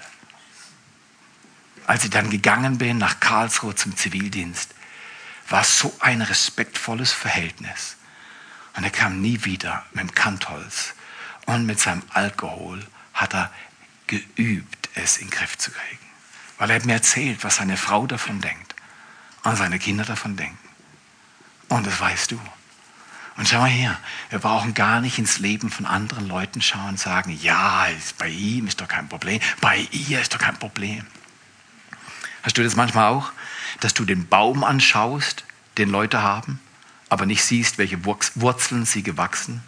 Als 1.89 2.05
ich 2.05 2.11
dann 2.11 2.31
gegangen 2.31 2.79
bin 2.79 2.99
nach 2.99 3.19
Karlsruhe 3.19 3.75
zum 3.75 3.97
Zivildienst, 3.97 4.73
war 5.49 5.65
so 5.65 5.97
ein 5.99 6.23
respektvolles 6.23 7.11
Verhältnis. 7.11 7.97
Und 8.77 8.85
er 8.85 8.91
kam 8.91 9.21
nie 9.21 9.45
wieder 9.45 9.85
mit 9.91 10.03
dem 10.03 10.15
Kantholz. 10.15 10.95
Und 11.47 11.67
mit 11.67 11.81
seinem 11.81 12.05
Alkohol 12.11 12.87
hat 13.15 13.35
er 13.35 13.53
geübt, 14.07 14.91
es 14.95 15.17
in 15.17 15.27
den 15.27 15.31
Griff 15.33 15.59
zu 15.59 15.73
kriegen. 15.73 16.07
Weil 16.59 16.71
er 16.71 16.77
hat 16.77 16.85
mir 16.85 16.93
erzählt, 16.93 17.43
was 17.43 17.57
seine 17.57 17.77
Frau 17.77 18.07
davon 18.07 18.41
denkt 18.41 18.77
und 19.43 19.57
seine 19.57 19.81
Kinder 19.81 20.05
davon 20.05 20.37
denken. 20.37 20.66
Und 21.69 21.87
das 21.87 22.01
weißt 22.01 22.33
du. 22.33 22.41
Und 23.37 23.49
schau 23.49 23.61
mal 23.61 23.69
her, 23.69 23.99
wir 24.31 24.39
brauchen 24.39 24.73
gar 24.73 25.01
nicht 25.01 25.19
ins 25.19 25.39
Leben 25.39 25.71
von 25.71 25.85
anderen 25.85 26.27
Leuten 26.27 26.63
schauen 26.63 26.91
und 26.91 26.99
sagen, 26.99 27.39
ja, 27.43 27.87
bei 28.19 28.29
ihm 28.29 28.67
ist 28.67 28.81
doch 28.81 28.89
kein 28.89 29.09
Problem, 29.09 29.41
bei 29.61 29.87
ihr 29.91 30.21
ist 30.21 30.33
doch 30.33 30.39
kein 30.39 30.59
Problem. 30.59 31.05
Hast 32.43 32.57
du 32.57 32.63
das 32.63 32.77
manchmal 32.77 33.13
auch, 33.13 33.33
dass 33.81 33.93
du 33.93 34.05
den 34.05 34.27
Baum 34.29 34.65
anschaust, 34.65 35.45
den 35.77 35.91
Leute 35.91 36.23
haben, 36.23 36.61
aber 37.11 37.27
nicht 37.27 37.45
siehst, 37.45 37.77
welche 37.77 38.05
Wurzeln 38.05 38.87
sie 38.87 39.03
gewachsen, 39.03 39.63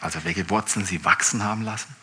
also 0.00 0.22
welche 0.24 0.50
Wurzeln 0.50 0.84
sie 0.84 1.04
wachsen 1.04 1.42
haben 1.42 1.62
lassen? 1.62 1.94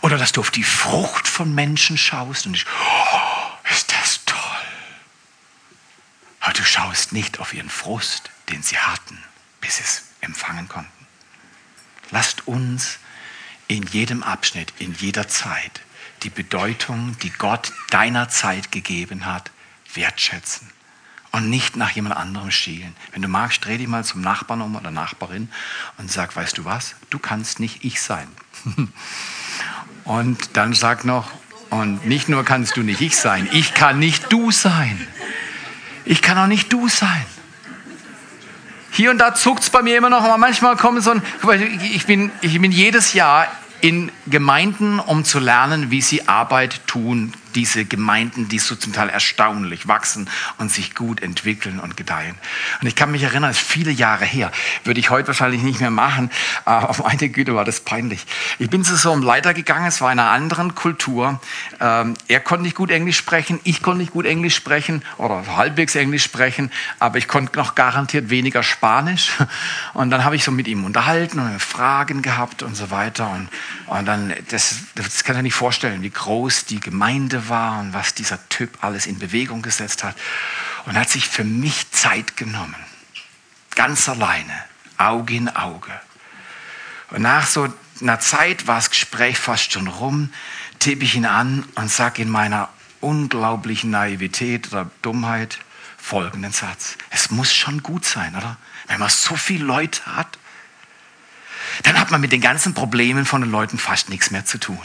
Oder 0.00 0.16
dass 0.16 0.32
du 0.32 0.40
auf 0.42 0.50
die 0.50 0.62
Frucht 0.62 1.26
von 1.26 1.54
Menschen 1.54 1.98
schaust 1.98 2.46
und 2.46 2.52
dich, 2.52 2.66
oh, 2.66 3.70
ist 3.70 3.92
das 3.92 4.24
aber 6.44 6.52
du 6.52 6.62
schaust 6.62 7.12
nicht 7.12 7.40
auf 7.40 7.54
ihren 7.54 7.70
Frust, 7.70 8.30
den 8.50 8.62
sie 8.62 8.76
hatten, 8.76 9.18
bis 9.62 9.78
sie 9.78 9.82
es 9.82 10.02
empfangen 10.20 10.68
konnten. 10.68 11.06
Lasst 12.10 12.46
uns 12.46 12.98
in 13.66 13.82
jedem 13.84 14.22
Abschnitt, 14.22 14.74
in 14.78 14.94
jeder 14.94 15.26
Zeit 15.26 15.80
die 16.22 16.28
Bedeutung, 16.28 17.16
die 17.22 17.30
Gott 17.30 17.72
deiner 17.88 18.28
Zeit 18.28 18.70
gegeben 18.72 19.24
hat, 19.24 19.50
wertschätzen 19.94 20.68
und 21.32 21.48
nicht 21.48 21.76
nach 21.76 21.90
jemand 21.92 22.14
anderem 22.14 22.50
schielen. 22.50 22.94
Wenn 23.12 23.22
du 23.22 23.28
magst, 23.28 23.64
dreh 23.64 23.78
dich 23.78 23.88
mal 23.88 24.04
zum 24.04 24.20
Nachbarn 24.20 24.60
um 24.60 24.76
oder 24.76 24.90
Nachbarin 24.90 25.50
und 25.96 26.12
sag, 26.12 26.36
weißt 26.36 26.58
du 26.58 26.66
was, 26.66 26.94
du 27.08 27.18
kannst 27.18 27.58
nicht 27.58 27.84
ich 27.84 28.02
sein. 28.02 28.28
und 30.04 30.58
dann 30.58 30.74
sag 30.74 31.06
noch, 31.06 31.30
und 31.70 32.06
nicht 32.06 32.28
nur 32.28 32.44
kannst 32.44 32.76
du 32.76 32.82
nicht 32.82 33.00
ich 33.00 33.16
sein, 33.16 33.48
ich 33.50 33.72
kann 33.72 33.98
nicht 33.98 34.30
du 34.30 34.50
sein. 34.50 35.08
Ich 36.04 36.22
kann 36.22 36.38
auch 36.38 36.46
nicht 36.46 36.72
du 36.72 36.88
sein. 36.88 37.24
Hier 38.90 39.10
und 39.10 39.18
da 39.18 39.34
zuckt 39.34 39.62
es 39.62 39.70
bei 39.70 39.82
mir 39.82 39.96
immer 39.96 40.10
noch, 40.10 40.22
aber 40.22 40.38
manchmal 40.38 40.76
kommt 40.76 41.02
so 41.02 41.10
ein, 41.10 41.22
ich 41.82 42.06
bin, 42.06 42.30
ich 42.42 42.60
bin 42.60 42.70
jedes 42.70 43.12
Jahr 43.12 43.48
in 43.80 44.12
Gemeinden, 44.26 45.00
um 45.00 45.24
zu 45.24 45.40
lernen, 45.40 45.90
wie 45.90 46.00
sie 46.00 46.28
Arbeit 46.28 46.86
tun 46.86 47.32
diese 47.54 47.84
Gemeinden, 47.84 48.48
die 48.48 48.58
so 48.58 48.74
zum 48.74 48.92
Teil 48.92 49.08
erstaunlich 49.08 49.88
wachsen 49.88 50.28
und 50.58 50.70
sich 50.70 50.94
gut 50.94 51.22
entwickeln 51.22 51.80
und 51.80 51.96
gedeihen. 51.96 52.36
Und 52.80 52.88
ich 52.88 52.96
kann 52.96 53.10
mich 53.10 53.22
erinnern, 53.22 53.50
es 53.50 53.58
ist 53.58 53.66
viele 53.66 53.90
Jahre 53.90 54.24
her, 54.24 54.50
würde 54.84 55.00
ich 55.00 55.10
heute 55.10 55.28
wahrscheinlich 55.28 55.62
nicht 55.62 55.80
mehr 55.80 55.90
machen, 55.90 56.30
aber 56.64 56.90
auf 56.90 57.02
meine 57.04 57.28
Güte 57.28 57.54
war 57.54 57.64
das 57.64 57.80
peinlich. 57.80 58.26
Ich 58.58 58.70
bin 58.70 58.84
zu 58.84 58.96
so 58.96 59.12
einem 59.12 59.22
Leiter 59.22 59.54
gegangen, 59.54 59.86
es 59.86 60.00
war 60.00 60.12
in 60.12 60.18
einer 60.18 60.30
anderen 60.30 60.74
Kultur. 60.74 61.40
Ähm, 61.80 62.14
er 62.28 62.40
konnte 62.40 62.64
nicht 62.64 62.76
gut 62.76 62.90
Englisch 62.90 63.16
sprechen, 63.16 63.60
ich 63.64 63.82
konnte 63.82 64.00
nicht 64.00 64.12
gut 64.12 64.26
Englisch 64.26 64.54
sprechen 64.54 65.02
oder 65.18 65.44
halbwegs 65.56 65.94
Englisch 65.94 66.24
sprechen, 66.24 66.70
aber 66.98 67.18
ich 67.18 67.28
konnte 67.28 67.56
noch 67.58 67.74
garantiert 67.74 68.30
weniger 68.30 68.62
Spanisch. 68.62 69.32
Und 69.94 70.10
dann 70.10 70.24
habe 70.24 70.36
ich 70.36 70.44
so 70.44 70.50
mit 70.50 70.68
ihm 70.68 70.84
unterhalten 70.84 71.38
und 71.38 71.60
Fragen 71.60 72.22
gehabt 72.22 72.62
und 72.62 72.76
so 72.76 72.90
weiter. 72.90 73.30
Und, 73.30 73.48
und 73.94 74.06
dann, 74.06 74.34
das, 74.48 74.74
das 74.96 75.22
kann 75.22 75.36
er 75.36 75.42
nicht 75.42 75.54
vorstellen, 75.54 76.02
wie 76.02 76.10
groß 76.10 76.64
die 76.64 76.80
Gemeinde 76.80 77.48
war 77.48 77.78
und 77.78 77.92
was 77.92 78.12
dieser 78.12 78.40
Typ 78.48 78.82
alles 78.82 79.06
in 79.06 79.20
Bewegung 79.20 79.62
gesetzt 79.62 80.02
hat. 80.02 80.16
Und 80.86 80.98
hat 80.98 81.08
sich 81.08 81.28
für 81.28 81.44
mich 81.44 81.92
Zeit 81.92 82.36
genommen. 82.36 82.74
Ganz 83.76 84.08
alleine, 84.08 84.52
Auge 84.98 85.36
in 85.36 85.48
Auge. 85.48 85.92
Und 87.10 87.22
nach 87.22 87.46
so 87.46 87.72
einer 88.00 88.18
Zeit 88.18 88.66
war 88.66 88.76
das 88.76 88.90
Gespräch 88.90 89.38
fast 89.38 89.70
schon 89.70 89.86
rum, 89.86 90.32
tippe 90.80 91.04
ich 91.04 91.14
ihn 91.14 91.24
an 91.24 91.64
und 91.76 91.88
sage 91.88 92.22
in 92.22 92.28
meiner 92.28 92.70
unglaublichen 93.00 93.90
Naivität 93.90 94.72
oder 94.72 94.90
Dummheit 95.02 95.60
folgenden 95.98 96.50
Satz. 96.50 96.98
Es 97.10 97.30
muss 97.30 97.54
schon 97.54 97.84
gut 97.84 98.04
sein, 98.04 98.34
oder? 98.34 98.56
Wenn 98.88 98.98
man 98.98 99.08
so 99.08 99.36
viele 99.36 99.64
Leute 99.64 100.04
hat, 100.04 100.36
dann 101.82 101.98
hat 101.98 102.10
man 102.10 102.20
mit 102.20 102.32
den 102.32 102.40
ganzen 102.40 102.74
Problemen 102.74 103.26
von 103.26 103.40
den 103.40 103.50
Leuten 103.50 103.78
fast 103.78 104.08
nichts 104.08 104.30
mehr 104.30 104.44
zu 104.44 104.58
tun. 104.58 104.78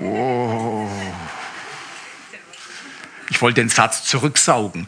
Oh. 0.00 0.88
Ich 3.30 3.42
wollte 3.42 3.60
den 3.60 3.68
Satz 3.68 4.04
zurücksaugen. 4.04 4.86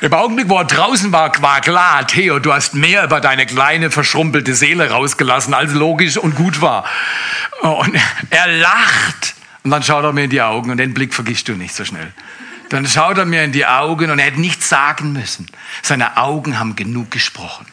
Im 0.00 0.12
Augenblick, 0.12 0.48
wo 0.48 0.58
er 0.58 0.64
draußen 0.64 1.12
war, 1.12 1.30
war 1.42 1.60
klar, 1.60 2.06
Theo, 2.06 2.40
du 2.40 2.52
hast 2.52 2.74
mehr 2.74 3.04
über 3.04 3.20
deine 3.20 3.46
kleine, 3.46 3.90
verschrumpelte 3.90 4.54
Seele 4.54 4.90
rausgelassen, 4.90 5.54
als 5.54 5.72
logisch 5.72 6.16
und 6.16 6.34
gut 6.34 6.60
war. 6.60 6.84
Und 7.60 7.96
er 8.30 8.48
lacht. 8.48 9.34
Und 9.62 9.70
dann 9.70 9.82
schaut 9.82 10.02
er 10.02 10.12
mir 10.12 10.24
in 10.24 10.30
die 10.30 10.42
Augen 10.42 10.72
und 10.72 10.78
den 10.78 10.92
Blick 10.92 11.14
vergisst 11.14 11.46
du 11.46 11.52
nicht 11.52 11.74
so 11.74 11.84
schnell. 11.84 12.12
Dann 12.72 12.86
schaut 12.86 13.18
er 13.18 13.26
mir 13.26 13.44
in 13.44 13.52
die 13.52 13.66
Augen 13.66 14.10
und 14.10 14.18
er 14.18 14.24
hätte 14.24 14.40
nichts 14.40 14.70
sagen 14.70 15.12
müssen. 15.12 15.46
Seine 15.82 16.16
Augen 16.16 16.58
haben 16.58 16.74
genug 16.74 17.10
gesprochen. 17.10 17.66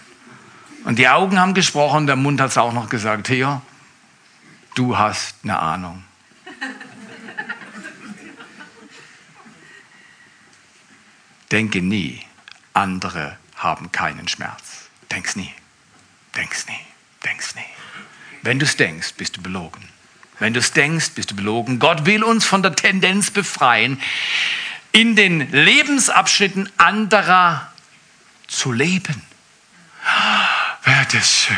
Und 0.83 0.99
die 0.99 1.07
Augen 1.07 1.39
haben 1.39 1.53
gesprochen, 1.53 2.05
der 2.05 2.17
Mund 2.17 2.41
hat 2.41 2.49
es 2.49 2.57
auch 2.57 2.73
noch 2.73 2.89
gesagt, 2.89 3.27
Theo, 3.27 3.61
du 4.75 4.97
hast 4.97 5.35
eine 5.43 5.57
Ahnung. 5.57 6.03
Denke 11.49 11.81
nie, 11.81 12.19
andere 12.73 13.37
haben 13.55 13.93
keinen 13.93 14.27
Schmerz. 14.27 14.89
Denk's 15.09 15.37
nie. 15.37 15.53
Denk's 16.35 16.67
nie. 16.67 16.73
Denk's 17.23 17.55
nie. 17.55 17.61
Wenn 18.41 18.59
du's 18.59 18.75
denkst, 18.75 19.13
bist 19.13 19.37
du 19.37 19.41
belogen. 19.41 19.87
Wenn 20.39 20.53
du's 20.53 20.73
denkst, 20.73 21.11
bist 21.11 21.31
du 21.31 21.37
belogen. 21.37 21.79
Gott 21.79 22.05
will 22.05 22.21
uns 22.21 22.45
von 22.45 22.61
der 22.61 22.75
Tendenz 22.75 23.31
befreien, 23.31 24.01
in 24.91 25.15
den 25.15 25.51
Lebensabschnitten 25.51 26.69
anderer 26.77 27.71
zu 28.47 28.71
leben. 28.71 29.21
Wäre 30.83 31.05
das 31.11 31.31
schön. 31.31 31.57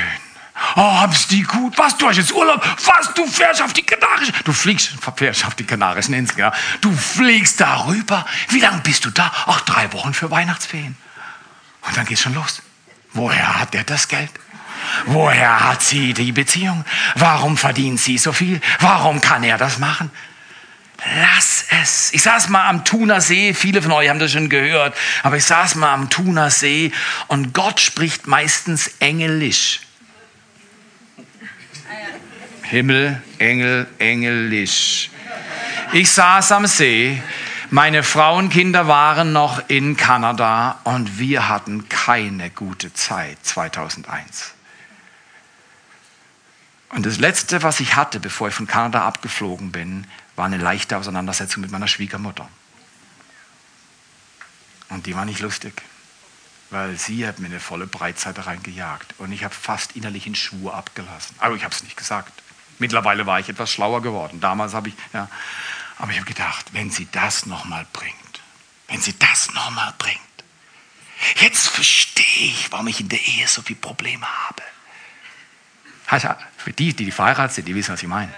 Oh, 0.75 1.01
haben's 1.01 1.27
die 1.27 1.43
gut? 1.43 1.77
Was, 1.77 1.97
du 1.97 2.07
hast 2.07 2.17
jetzt 2.17 2.33
Urlaub? 2.33 2.63
Was, 2.85 3.13
du 3.13 3.25
fährst 3.25 3.61
auf 3.61 3.73
die 3.73 3.83
Kanarischen? 3.83 4.33
Du 4.45 4.53
fliegst, 4.53 4.93
fährst 5.15 5.45
auf 5.45 5.55
die 5.55 5.65
Kanarischen 5.65 6.13
Inseln, 6.13 6.39
ja? 6.39 6.53
Du 6.81 6.95
fliegst 6.95 7.59
darüber. 7.59 8.25
Wie 8.49 8.59
lange 8.59 8.81
bist 8.81 9.05
du 9.05 9.09
da? 9.09 9.31
Ach, 9.47 9.61
drei 9.61 9.91
Wochen 9.93 10.13
für 10.13 10.29
Weihnachtsferien. 10.29 10.95
Und 11.81 11.97
dann 11.97 12.05
geht's 12.05 12.21
schon 12.21 12.35
los. 12.35 12.61
Woher 13.13 13.59
hat 13.59 13.73
der 13.73 13.83
das 13.83 14.07
Geld? 14.07 14.31
Woher 15.05 15.69
hat 15.69 15.81
sie 15.81 16.13
die 16.13 16.31
Beziehung? 16.31 16.85
Warum 17.15 17.57
verdient 17.57 17.99
sie 17.99 18.17
so 18.17 18.31
viel? 18.31 18.61
Warum 18.79 19.19
kann 19.19 19.43
er 19.43 19.57
das 19.57 19.79
machen? 19.79 20.11
Lass 21.03 21.65
es. 21.81 22.13
Ich 22.13 22.21
saß 22.21 22.49
mal 22.49 22.67
am 22.67 22.85
Thunersee, 22.85 23.53
viele 23.53 23.81
von 23.81 23.91
euch 23.91 24.09
haben 24.09 24.19
das 24.19 24.31
schon 24.31 24.49
gehört, 24.49 24.95
aber 25.23 25.37
ich 25.37 25.45
saß 25.45 25.75
mal 25.75 25.91
am 25.91 26.09
Thunersee 26.09 26.91
und 27.27 27.53
Gott 27.53 27.79
spricht 27.79 28.27
meistens 28.27 28.91
Englisch. 28.99 29.81
Himmel, 32.63 33.21
Engel, 33.39 33.87
Engelisch. 33.97 35.09
Ich 35.91 36.11
saß 36.11 36.51
am 36.51 36.67
See, 36.67 37.21
meine 37.71 38.03
Frau 38.03 38.37
und 38.37 38.49
Kinder 38.49 38.87
waren 38.87 39.33
noch 39.33 39.69
in 39.69 39.97
Kanada 39.97 40.79
und 40.83 41.17
wir 41.19 41.49
hatten 41.49 41.89
keine 41.89 42.49
gute 42.49 42.93
Zeit 42.93 43.37
2001. 43.41 44.53
Und 46.89 47.05
das 47.05 47.17
Letzte, 47.17 47.63
was 47.63 47.79
ich 47.79 47.95
hatte, 47.95 48.19
bevor 48.19 48.49
ich 48.49 48.53
von 48.53 48.67
Kanada 48.67 49.03
abgeflogen 49.03 49.71
bin, 49.71 50.05
war 50.41 50.47
eine 50.47 50.57
leichte 50.57 50.97
Auseinandersetzung 50.97 51.61
mit 51.61 51.69
meiner 51.69 51.87
Schwiegermutter. 51.87 52.49
Und 54.89 55.05
die 55.05 55.15
war 55.15 55.23
nicht 55.23 55.39
lustig, 55.39 55.83
weil 56.71 56.97
sie 56.97 57.27
hat 57.27 57.37
mir 57.37 57.45
eine 57.45 57.59
volle 57.59 57.85
Breitseite 57.85 58.47
reingejagt. 58.47 59.13
Und 59.19 59.33
ich 59.33 59.43
habe 59.43 59.53
fast 59.53 59.95
innerlich 59.95 60.25
einen 60.25 60.33
Schwur 60.33 60.73
abgelassen. 60.73 61.35
Aber 61.37 61.53
ich 61.53 61.63
habe 61.63 61.75
es 61.75 61.83
nicht 61.83 61.95
gesagt. 61.95 62.33
Mittlerweile 62.79 63.27
war 63.27 63.39
ich 63.39 63.49
etwas 63.49 63.71
schlauer 63.71 64.01
geworden. 64.01 64.41
Damals 64.41 64.73
habe 64.73 64.89
ich, 64.89 64.95
ja. 65.13 65.29
Aber 65.99 66.11
ich 66.11 66.17
habe 66.17 66.27
gedacht, 66.27 66.73
wenn 66.73 66.89
sie 66.89 67.07
das 67.11 67.45
nochmal 67.45 67.85
bringt, 67.93 68.41
wenn 68.87 68.99
sie 68.99 69.13
das 69.19 69.53
nochmal 69.53 69.93
bringt, 69.99 70.17
jetzt 71.35 71.67
verstehe 71.67 72.47
ich, 72.47 72.71
warum 72.71 72.87
ich 72.87 72.99
in 72.99 73.09
der 73.09 73.23
Ehe 73.23 73.47
so 73.47 73.61
viele 73.61 73.77
Probleme 73.77 74.25
habe. 74.25 74.63
Also 76.07 76.29
für 76.57 76.73
die, 76.73 76.95
die 76.95 77.11
verheiratet 77.11 77.53
sind, 77.53 77.67
die 77.67 77.75
wissen, 77.75 77.93
was 77.93 78.01
ich 78.01 78.09
meine. 78.09 78.33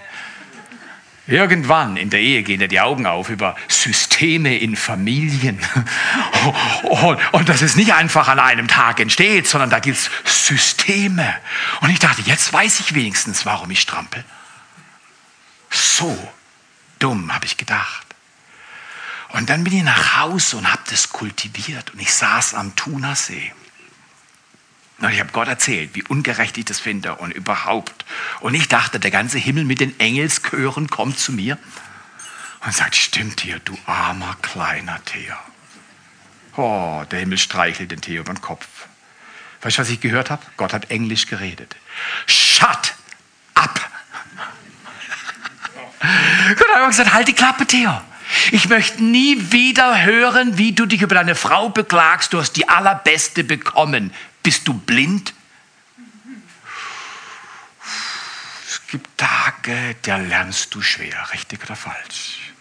Irgendwann 1.26 1.96
in 1.96 2.10
der 2.10 2.20
Ehe 2.20 2.42
gehen 2.42 2.58
dir 2.58 2.68
die 2.68 2.80
Augen 2.80 3.06
auf 3.06 3.30
über 3.30 3.56
Systeme 3.66 4.58
in 4.58 4.76
Familien. 4.76 5.58
Und, 7.32 7.48
dass 7.48 7.62
es 7.62 7.76
nicht 7.76 7.94
einfach 7.94 8.28
an 8.28 8.38
einem 8.38 8.68
Tag 8.68 9.00
entsteht, 9.00 9.48
sondern 9.48 9.70
da 9.70 9.78
gibt 9.78 9.96
es 9.96 10.10
Systeme. 10.24 11.34
Und 11.80 11.88
ich 11.88 11.98
dachte, 11.98 12.20
jetzt 12.22 12.52
weiß 12.52 12.80
ich 12.80 12.94
wenigstens, 12.94 13.46
warum 13.46 13.70
ich 13.70 13.80
strampel. 13.80 14.22
So 15.70 16.32
dumm, 16.98 17.32
habe 17.34 17.46
ich 17.46 17.56
gedacht. 17.56 18.06
Und 19.30 19.48
dann 19.48 19.64
bin 19.64 19.72
ich 19.72 19.82
nach 19.82 20.18
Hause 20.18 20.58
und 20.58 20.70
habe 20.70 20.82
das 20.90 21.08
kultiviert. 21.08 21.90
Und 21.94 22.00
ich 22.00 22.12
saß 22.12 22.52
am 22.54 22.76
Thunersee. 22.76 23.52
Und 25.04 25.12
ich 25.12 25.20
habe 25.20 25.32
Gott 25.32 25.48
erzählt, 25.48 25.90
wie 25.92 26.02
ungerecht 26.04 26.56
ich 26.56 26.64
das 26.64 26.80
finde 26.80 27.16
und 27.16 27.30
überhaupt. 27.30 28.06
Und 28.40 28.54
ich 28.54 28.68
dachte, 28.68 28.98
der 28.98 29.10
ganze 29.10 29.36
Himmel 29.38 29.64
mit 29.64 29.80
den 29.80 29.98
Engelschören 30.00 30.88
kommt 30.88 31.18
zu 31.18 31.32
mir 31.32 31.58
und 32.64 32.74
sagt, 32.74 32.96
stimmt 32.96 33.42
hier, 33.42 33.58
du 33.58 33.76
armer 33.84 34.34
kleiner 34.40 34.98
Theo. 35.04 35.34
Oh, 36.56 37.04
der 37.10 37.20
Himmel 37.20 37.36
streichelt 37.36 37.90
den 37.90 38.00
Theo 38.00 38.22
über 38.22 38.32
den 38.32 38.40
Kopf. 38.40 38.66
Weißt 39.60 39.76
du, 39.76 39.82
was 39.82 39.90
ich 39.90 40.00
gehört 40.00 40.30
habe? 40.30 40.42
Gott 40.56 40.72
hat 40.72 40.90
Englisch 40.90 41.26
geredet. 41.26 41.76
Shut 42.24 42.94
up! 43.54 43.90
Gott 46.56 46.68
hat 46.74 46.86
gesagt, 46.86 47.12
halt 47.12 47.28
die 47.28 47.34
Klappe, 47.34 47.66
Theo. 47.66 48.00
Ich 48.52 48.70
möchte 48.70 49.04
nie 49.04 49.52
wieder 49.52 50.02
hören, 50.02 50.56
wie 50.56 50.72
du 50.72 50.86
dich 50.86 51.02
über 51.02 51.14
deine 51.14 51.34
Frau 51.34 51.68
beklagst. 51.68 52.32
Du 52.32 52.40
hast 52.40 52.52
die 52.52 52.68
allerbeste 52.68 53.44
bekommen. 53.44 54.12
Bist 54.44 54.68
du 54.68 54.74
blind? 54.74 55.32
Es 58.68 58.86
gibt 58.88 59.18
Tage, 59.18 59.96
da 60.02 60.18
lernst 60.18 60.74
du 60.74 60.82
schwer, 60.82 61.32
richtig 61.32 61.64
oder 61.64 61.74
falsch. 61.74 62.52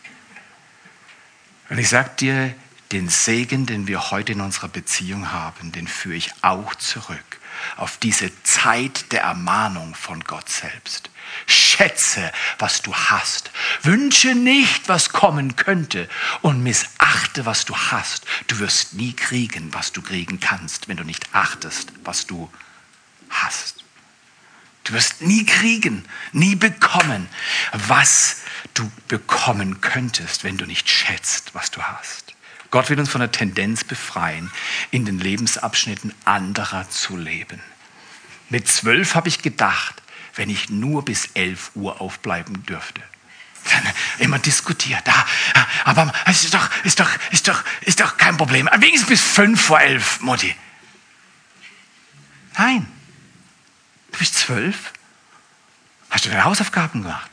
Und 1.70 1.78
ich 1.78 1.90
sage 1.90 2.12
dir, 2.20 2.56
den 2.94 3.10
Segen, 3.10 3.66
den 3.66 3.86
wir 3.88 4.12
heute 4.12 4.32
in 4.32 4.42
unserer 4.42 4.70
Beziehung 4.70 5.32
haben, 5.32 5.74
den 5.74 5.88
führe 5.88 6.16
ich 6.16 6.32
auch 6.42 6.74
zurück 6.76 7.40
auf 7.76 7.98
diese 7.98 8.32
Zeit 8.44 9.12
der 9.12 9.24
Ermahnung 9.24 9.94
von 9.94 10.24
Gott 10.24 10.48
selbst. 10.50 11.10
Schätze, 11.46 12.32
was 12.60 12.82
du 12.82 12.94
hast. 12.94 13.52
Wünsche 13.82 14.36
nicht, 14.36 14.90
was 14.90 15.10
kommen 15.10 15.56
könnte 15.56 16.10
und 16.42 16.64
missachte, 16.64 17.46
was 17.46 17.66
du 17.66 17.76
hast. 17.76 18.26
Du 18.48 18.60
wirst 18.60 18.94
nie 18.94 19.14
kriegen, 19.14 19.74
was 19.74 19.92
du 19.92 20.02
kriegen 20.02 20.40
kannst, 20.40 20.88
wenn 20.88 20.98
du 20.98 21.04
nicht 21.04 21.34
achtest, 21.34 21.92
was 22.04 22.26
du 22.26 22.52
hast. 23.30 23.84
Du 24.84 24.94
wirst 24.94 25.22
nie 25.22 25.46
kriegen, 25.46 26.06
nie 26.34 26.56
bekommen, 26.56 27.30
was 27.72 28.42
du 28.74 28.92
bekommen 29.08 29.82
könntest, 29.82 30.44
wenn 30.44 30.58
du 30.58 30.66
nicht 30.66 30.90
schätzt, 30.90 31.56
was 31.56 31.72
du 31.72 31.82
hast. 31.82 32.34
Gott 32.70 32.90
will 32.90 33.00
uns 33.00 33.10
von 33.10 33.22
der 33.22 33.32
Tendenz 33.32 33.84
befreien, 33.84 34.52
in 34.92 35.06
den 35.06 35.20
Lebensabschnitten 35.20 36.14
anderer 36.26 36.90
zu 36.90 37.16
leben. 37.16 37.62
Mit 38.50 38.68
zwölf 38.68 39.16
habe 39.16 39.30
ich 39.30 39.42
gedacht, 39.42 40.03
wenn 40.36 40.50
ich 40.50 40.70
nur 40.70 41.06
bis 41.06 41.30
11 41.34 41.72
Uhr 41.76 42.02
aufbleiben 42.02 42.66
dürfte. 42.66 43.02
Dann 43.70 43.94
immer 44.20 44.40
diskutiert. 44.40 45.08
Ah, 45.08 45.26
aber 45.86 46.12
es 46.26 46.44
ist 46.44 46.54
doch, 46.54 46.70
ist, 46.84 47.00
doch, 47.00 47.10
ist, 47.32 47.48
doch, 47.48 47.64
ist 47.82 48.00
doch 48.00 48.18
kein 48.18 48.36
Problem. 48.36 48.68
Wenigstens 48.78 49.08
bis 49.08 49.22
5 49.22 49.62
vor 49.62 49.80
11, 49.80 50.22
Mutti. 50.22 50.56
Nein. 52.58 52.88
Du 54.12 54.20
bist 54.20 54.36
zwölf. 54.36 54.92
Hast 56.10 56.26
du 56.26 56.30
deine 56.30 56.44
Hausaufgaben 56.44 57.04
gemacht? 57.04 57.32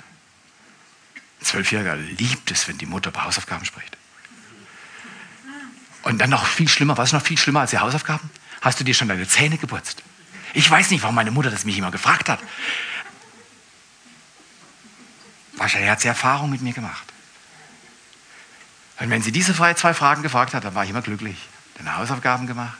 Ein 1.41 1.45
Zwölfjähriger 1.45 1.97
liebt 1.97 2.51
es, 2.51 2.69
wenn 2.69 2.79
die 2.79 2.87
Mutter 2.87 3.11
über 3.11 3.25
Hausaufgaben 3.25 3.65
spricht. 3.65 3.97
Und 6.03 6.19
dann 6.19 6.31
noch 6.31 6.47
viel 6.47 6.69
schlimmer, 6.69 6.97
was 6.97 7.11
ist 7.11 7.13
noch 7.13 7.23
viel 7.23 7.39
schlimmer 7.39 7.61
als 7.61 7.71
die 7.71 7.79
Hausaufgaben? 7.79 8.31
Hast 8.63 8.81
du 8.81 8.85
dir 8.85 8.95
schon 8.95 9.09
deine 9.09 9.27
Zähne 9.27 9.59
geputzt? 9.59 10.03
Ich 10.55 10.69
weiß 10.71 10.91
nicht, 10.91 11.03
warum 11.03 11.15
meine 11.15 11.31
Mutter 11.31 11.51
das 11.51 11.65
mich 11.65 11.79
immer 11.79 11.91
gefragt 11.91 12.29
hat. 12.29 12.41
Wahrscheinlich 15.55 15.91
hat 15.91 16.01
sie 16.01 16.09
Erfahrung 16.09 16.51
mit 16.51 16.63
mir 16.63 16.73
gemacht. 16.73 17.05
Und 18.99 19.11
wenn 19.11 19.23
sie 19.23 19.33
diese 19.33 19.55
zwei 19.55 19.95
Fragen 19.95 20.23
gefragt 20.23 20.55
hat, 20.55 20.65
dann 20.65 20.75
war 20.75 20.85
ich 20.85 20.91
immer 20.91 21.03
glücklich. 21.03 21.49
Deine 21.77 21.97
Hausaufgaben 21.97 22.47
gemacht, 22.47 22.79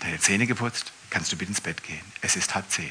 deine 0.00 0.18
Zähne 0.18 0.46
geputzt, 0.46 0.92
kannst 1.10 1.30
du 1.32 1.36
bitte 1.36 1.50
ins 1.50 1.60
Bett 1.60 1.82
gehen. 1.82 2.04
Es 2.22 2.36
ist 2.36 2.54
halb 2.54 2.70
zehn. 2.70 2.90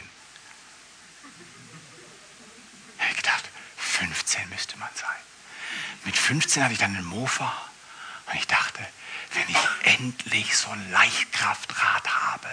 Ich 2.98 3.04
habe 3.04 3.16
gedacht, 3.16 3.50
15 3.78 4.50
müsste 4.50 4.78
man 4.78 4.90
sein. 4.96 5.10
Mit 6.06 6.16
15 6.16 6.64
hatte 6.64 6.74
ich 6.74 6.80
dann 6.80 6.96
einen 6.96 7.06
Mofa 7.06 7.52
und 8.28 8.36
ich 8.36 8.48
dachte, 8.48 8.86
wenn 9.34 9.50
ich 9.50 9.94
endlich 9.98 10.56
so 10.56 10.70
ein 10.70 10.92
Leichtkraftrad 10.92 12.08
habe, 12.08 12.48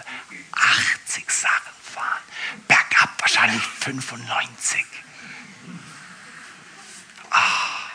80 1.04 1.30
Sachen 1.30 1.72
fahren, 1.82 2.22
bergab 2.68 3.10
wahrscheinlich 3.20 3.62
95. 3.62 4.84
Ah, 7.30 7.90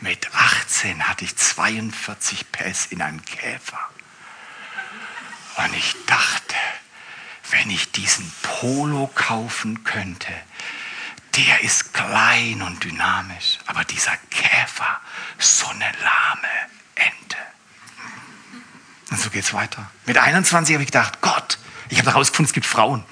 mit 0.00 0.32
18 0.34 1.06
hatte 1.06 1.24
ich 1.24 1.36
42 1.36 2.50
PS 2.52 2.86
in 2.86 3.02
einem 3.02 3.24
Käfer. 3.24 3.90
Und 5.56 5.74
ich 5.74 5.94
dachte, 6.06 6.56
wenn 7.50 7.70
ich 7.70 7.92
diesen 7.92 8.30
Polo 8.42 9.08
kaufen 9.14 9.84
könnte, 9.84 10.32
der 11.36 11.60
ist 11.60 11.92
klein 11.92 12.62
und 12.62 12.82
dynamisch, 12.82 13.58
aber 13.66 13.84
dieser 13.84 14.16
Käfer, 14.30 15.00
so 15.38 15.66
eine 15.68 15.92
lahme. 16.02 16.79
Und 19.10 19.20
so 19.20 19.30
geht 19.30 19.44
es 19.44 19.52
weiter. 19.52 19.90
Mit 20.06 20.18
21 20.18 20.74
habe 20.74 20.82
ich 20.82 20.90
gedacht, 20.90 21.20
Gott, 21.20 21.58
ich 21.88 21.98
habe 21.98 22.10
herausgefunden, 22.10 22.48
es 22.48 22.52
gibt 22.52 22.66
Frauen. 22.66 23.04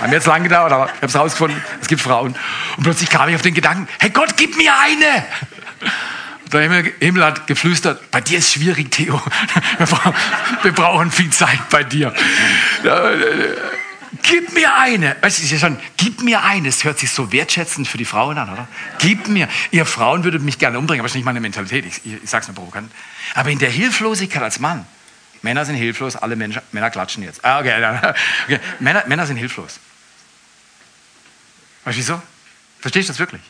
Hat 0.00 0.08
mir 0.08 0.16
jetzt 0.16 0.26
lang 0.26 0.42
gedauert, 0.42 0.72
aber 0.72 0.86
ich 0.86 0.96
habe 0.96 1.06
es 1.06 1.14
herausgefunden, 1.14 1.62
es 1.80 1.88
gibt 1.88 2.02
Frauen. 2.02 2.36
Und 2.76 2.82
plötzlich 2.84 3.08
kam 3.08 3.28
ich 3.28 3.34
auf 3.34 3.42
den 3.42 3.54
Gedanken, 3.54 3.88
hey 3.98 4.10
Gott, 4.10 4.36
gib 4.36 4.56
mir 4.56 4.72
eine. 4.78 5.24
Der 6.52 6.92
Himmel 7.00 7.24
hat 7.24 7.46
geflüstert, 7.46 8.10
bei 8.10 8.20
dir 8.20 8.38
ist 8.38 8.52
schwierig, 8.52 8.90
Theo. 8.92 9.20
Wir 10.62 10.72
brauchen 10.72 11.10
viel 11.10 11.30
Zeit 11.30 11.68
bei 11.70 11.82
dir. 11.82 12.12
Gib 14.22 14.52
mir 14.52 14.74
eine. 14.76 15.14
Du, 15.14 15.26
ist 15.26 15.50
ja 15.50 15.58
schon, 15.58 15.78
gib 15.96 16.22
mir 16.22 16.42
eine. 16.42 16.68
Es 16.68 16.84
hört 16.84 16.98
sich 16.98 17.10
so 17.10 17.32
wertschätzend 17.32 17.88
für 17.88 17.98
die 17.98 18.04
Frauen 18.04 18.38
an, 18.38 18.52
oder? 18.52 18.68
Gib 18.98 19.28
mir. 19.28 19.48
Ihr 19.70 19.86
Frauen 19.86 20.24
würdet 20.24 20.42
mich 20.42 20.58
gerne 20.58 20.78
umbringen, 20.78 21.00
aber 21.00 21.06
das 21.06 21.12
ist 21.12 21.16
nicht 21.16 21.24
meine 21.24 21.40
Mentalität. 21.40 21.84
Ich, 21.86 22.00
ich, 22.04 22.22
ich 22.22 22.30
sag's 22.30 22.46
nur 22.46 22.54
provokant. 22.54 22.90
Aber 23.34 23.50
in 23.50 23.58
der 23.58 23.70
Hilflosigkeit 23.70 24.42
als 24.42 24.58
Mann, 24.60 24.86
Männer 25.42 25.64
sind 25.64 25.76
hilflos, 25.76 26.16
alle 26.16 26.36
Menschen, 26.36 26.62
Männer 26.72 26.90
klatschen 26.90 27.22
jetzt. 27.22 27.44
Ah, 27.44 27.60
okay, 27.60 27.74
okay. 28.44 28.60
Männer, 28.80 29.04
Männer 29.06 29.26
sind 29.26 29.36
hilflos. 29.36 29.78
Weißt 31.84 31.96
du 31.96 32.00
wieso? 32.00 32.22
Verstehst 32.80 33.08
du 33.08 33.12
das 33.12 33.18
wirklich? 33.18 33.42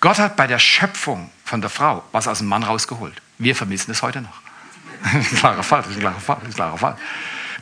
Gott 0.00 0.18
hat 0.18 0.36
bei 0.36 0.46
der 0.46 0.58
Schöpfung 0.58 1.30
von 1.44 1.60
der 1.60 1.70
Frau 1.70 2.04
was 2.12 2.28
aus 2.28 2.38
dem 2.38 2.48
Mann 2.48 2.62
rausgeholt. 2.62 3.20
Wir 3.38 3.56
vermissen 3.56 3.90
es 3.90 4.02
heute 4.02 4.20
noch. 4.20 4.42
Das 5.02 5.14
ist 5.14 5.32
ein 5.32 5.38
klarer 5.38 5.62
Fall, 5.62 5.82
das 5.82 5.90
ist 5.90 5.96
ein 5.96 6.00
klarer 6.00 6.20
Fall, 6.20 6.36
das 6.40 6.48
ist 6.48 6.54
ein 6.54 6.56
klarer 6.56 6.78
Fall. 6.78 6.96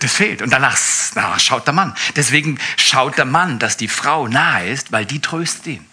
Das 0.02 0.12
fehlt. 0.12 0.42
Und 0.42 0.50
danach, 0.50 0.76
danach 1.14 1.38
schaut 1.38 1.66
der 1.66 1.74
Mann. 1.74 1.94
Deswegen 2.16 2.58
schaut 2.76 3.18
der 3.18 3.24
Mann, 3.24 3.60
dass 3.60 3.76
die 3.76 3.86
Frau 3.86 4.26
nahe 4.26 4.68
ist, 4.68 4.90
weil 4.90 5.06
die 5.06 5.20
tröstet 5.20 5.66
ihn. 5.68 5.86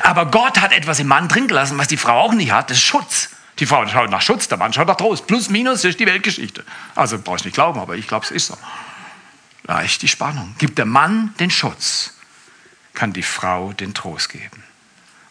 Aber 0.00 0.26
Gott 0.26 0.62
hat 0.62 0.72
etwas 0.72 1.00
im 1.00 1.08
Mann 1.08 1.28
drin 1.28 1.46
gelassen, 1.46 1.76
was 1.76 1.88
die 1.88 1.98
Frau 1.98 2.18
auch 2.18 2.32
nicht 2.32 2.52
hat. 2.52 2.70
Das 2.70 2.78
ist 2.78 2.84
Schutz. 2.84 3.28
Die 3.58 3.66
Frau 3.66 3.86
schaut 3.86 4.10
nach 4.10 4.22
Schutz, 4.22 4.48
der 4.48 4.56
Mann 4.56 4.72
schaut 4.72 4.88
nach 4.88 4.96
Trost. 4.96 5.26
Plus, 5.26 5.50
minus 5.50 5.84
ist 5.84 6.00
die 6.00 6.06
Weltgeschichte. 6.06 6.64
Also 6.94 7.18
brauchst 7.18 7.44
nicht 7.44 7.54
glauben, 7.54 7.78
aber 7.78 7.94
ich 7.94 8.08
glaube, 8.08 8.24
es 8.24 8.30
ist 8.30 8.46
so. 8.46 8.56
Da 9.64 9.80
ist 9.80 10.00
die 10.00 10.08
Spannung. 10.08 10.54
Gibt 10.58 10.78
der 10.78 10.86
Mann 10.86 11.34
den 11.38 11.50
Schutz, 11.50 12.14
kann 12.94 13.12
die 13.12 13.22
Frau 13.22 13.74
den 13.74 13.92
Trost 13.92 14.30
geben. 14.30 14.64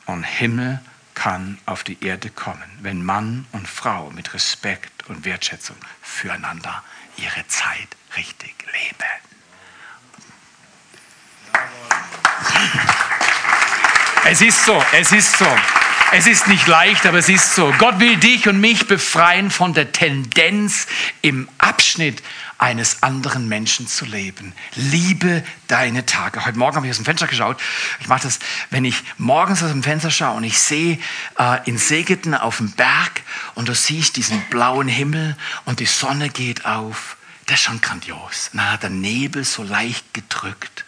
Und 0.06 0.24
Himmel 0.24 0.80
kann 1.16 1.58
auf 1.66 1.84
die 1.84 2.04
Erde 2.06 2.30
kommen, 2.30 2.64
wenn 2.82 3.04
Mann 3.04 3.46
und 3.52 3.68
Frau 3.68 4.12
mit 4.12 4.34
Respekt 4.34 5.10
und 5.10 5.26
Wertschätzung 5.26 5.78
füreinander 6.02 6.84
ihre 7.18 7.48
Zeit 7.48 7.88
richtig 8.18 8.56
leben. 8.72 9.24
Es 14.26 14.42
ist 14.42 14.66
so, 14.66 14.84
es 14.94 15.12
ist 15.12 15.38
so. 15.38 15.48
Es 16.16 16.28
ist 16.28 16.48
nicht 16.48 16.68
leicht, 16.68 17.06
aber 17.08 17.18
es 17.18 17.28
ist 17.28 17.56
so. 17.56 17.74
Gott 17.80 18.00
will 18.00 18.18
dich 18.18 18.48
und 18.48 18.62
mich 18.62 18.88
befreien 18.88 19.50
von 19.50 19.74
der 19.74 19.92
Tendenz, 19.92 20.88
im 21.22 21.50
Abschnitt 21.58 22.22
eines 22.64 23.04
anderen 23.04 23.50
Menschen 23.50 23.88
zu 23.88 24.06
leben. 24.06 24.54
Liebe 24.76 25.44
deine 25.68 26.06
Tage. 26.06 26.46
Heute 26.46 26.58
Morgen 26.58 26.78
habe 26.78 26.88
ich 26.88 26.92
aus 26.92 26.98
dem 26.98 27.04
Fenster 27.04 27.28
geschaut. 27.28 27.62
Ich 28.00 28.08
mache 28.08 28.24
das, 28.24 28.40
wenn 28.70 28.86
ich 28.86 29.04
morgens 29.18 29.62
aus 29.62 29.72
dem 29.72 29.84
Fenster 29.84 30.10
schaue 30.10 30.38
und 30.38 30.46
ich 30.46 30.58
sehe 30.58 30.98
äh, 31.38 31.70
in 31.70 31.78
Segeten 31.78 32.34
auf 32.34 32.58
dem 32.58 32.72
Berg 32.72 33.22
und 33.56 33.68
du 33.68 33.76
siehst 33.76 34.16
diesen 34.16 34.42
blauen 34.50 34.88
Himmel 34.88 35.36
und 35.66 35.82
die 35.82 35.86
Sonne 35.86 36.30
geht 36.30 36.66
auf. 36.66 37.18
Das 37.48 37.56
ist 37.56 37.66
schon 37.66 37.82
grandios. 37.82 38.52
Und 38.54 38.60
dann 38.60 38.72
hat 38.72 38.84
der 38.84 38.92
Nebel 38.92 39.44
so 39.44 39.62
leicht 39.64 40.14
gedrückt. 40.14 40.86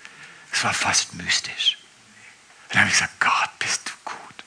Es 0.53 0.63
war 0.63 0.73
fast 0.73 1.15
mystisch. 1.15 1.77
Und 2.67 2.75
dann 2.75 2.81
habe 2.83 2.89
ich 2.89 2.93
gesagt, 2.93 3.19
Gott, 3.19 3.49
bist 3.59 3.81
du 3.89 3.91
gut. 4.11 4.43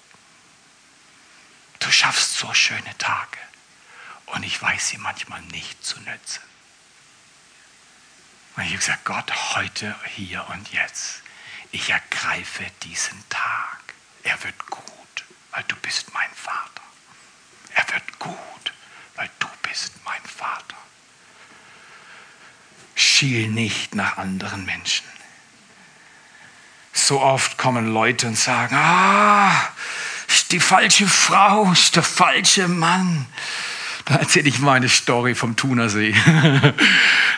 Du 1.80 1.90
schaffst 1.90 2.38
so 2.38 2.54
schöne 2.54 2.96
Tage 2.96 3.36
und 4.24 4.44
ich 4.44 4.62
weiß 4.62 4.88
sie 4.88 4.96
manchmal 4.96 5.42
nicht 5.42 5.84
zu 5.84 6.00
nützen. 6.00 6.47
Und 8.58 8.64
ich 8.64 8.70
habe 8.70 8.78
gesagt, 8.78 9.04
Gott, 9.04 9.54
heute, 9.54 9.94
hier 10.16 10.44
und 10.48 10.72
jetzt, 10.72 11.22
ich 11.70 11.90
ergreife 11.90 12.64
diesen 12.82 13.22
Tag. 13.28 13.94
Er 14.24 14.42
wird 14.42 14.66
gut, 14.66 15.24
weil 15.52 15.62
du 15.68 15.76
bist 15.76 16.12
mein 16.12 16.28
Vater. 16.34 16.82
Er 17.76 17.86
wird 17.92 18.18
gut, 18.18 18.72
weil 19.14 19.30
du 19.38 19.46
bist 19.62 19.92
mein 20.04 20.20
Vater. 20.24 20.76
Schiel 22.96 23.46
nicht 23.46 23.94
nach 23.94 24.16
anderen 24.18 24.64
Menschen. 24.64 25.06
So 26.92 27.20
oft 27.20 27.58
kommen 27.58 27.92
Leute 27.92 28.26
und 28.26 28.36
sagen, 28.36 28.74
ah, 28.74 29.68
die 30.50 30.58
falsche 30.58 31.06
Frau, 31.06 31.72
der 31.94 32.02
falsche 32.02 32.66
Mann. 32.66 33.24
Da 34.08 34.14
erzähle 34.16 34.48
ich 34.48 34.58
mal 34.58 34.72
eine 34.72 34.88
Story 34.88 35.34
vom 35.34 35.54
Thunersee. 35.54 36.14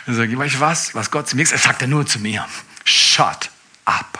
Dann 0.05 0.15
sage 0.15 0.31
ich, 0.31 0.37
weißt 0.37 0.55
du 0.55 0.59
was, 0.61 0.95
was 0.95 1.11
Gott 1.11 1.27
zu 1.27 1.35
mir 1.35 1.45
sagt, 1.45 1.61
sagt 1.61 1.81
er 1.81 1.89
nur 1.89 2.05
zu 2.05 2.19
mir, 2.19 2.47
shut 2.85 3.51
up. 3.83 4.19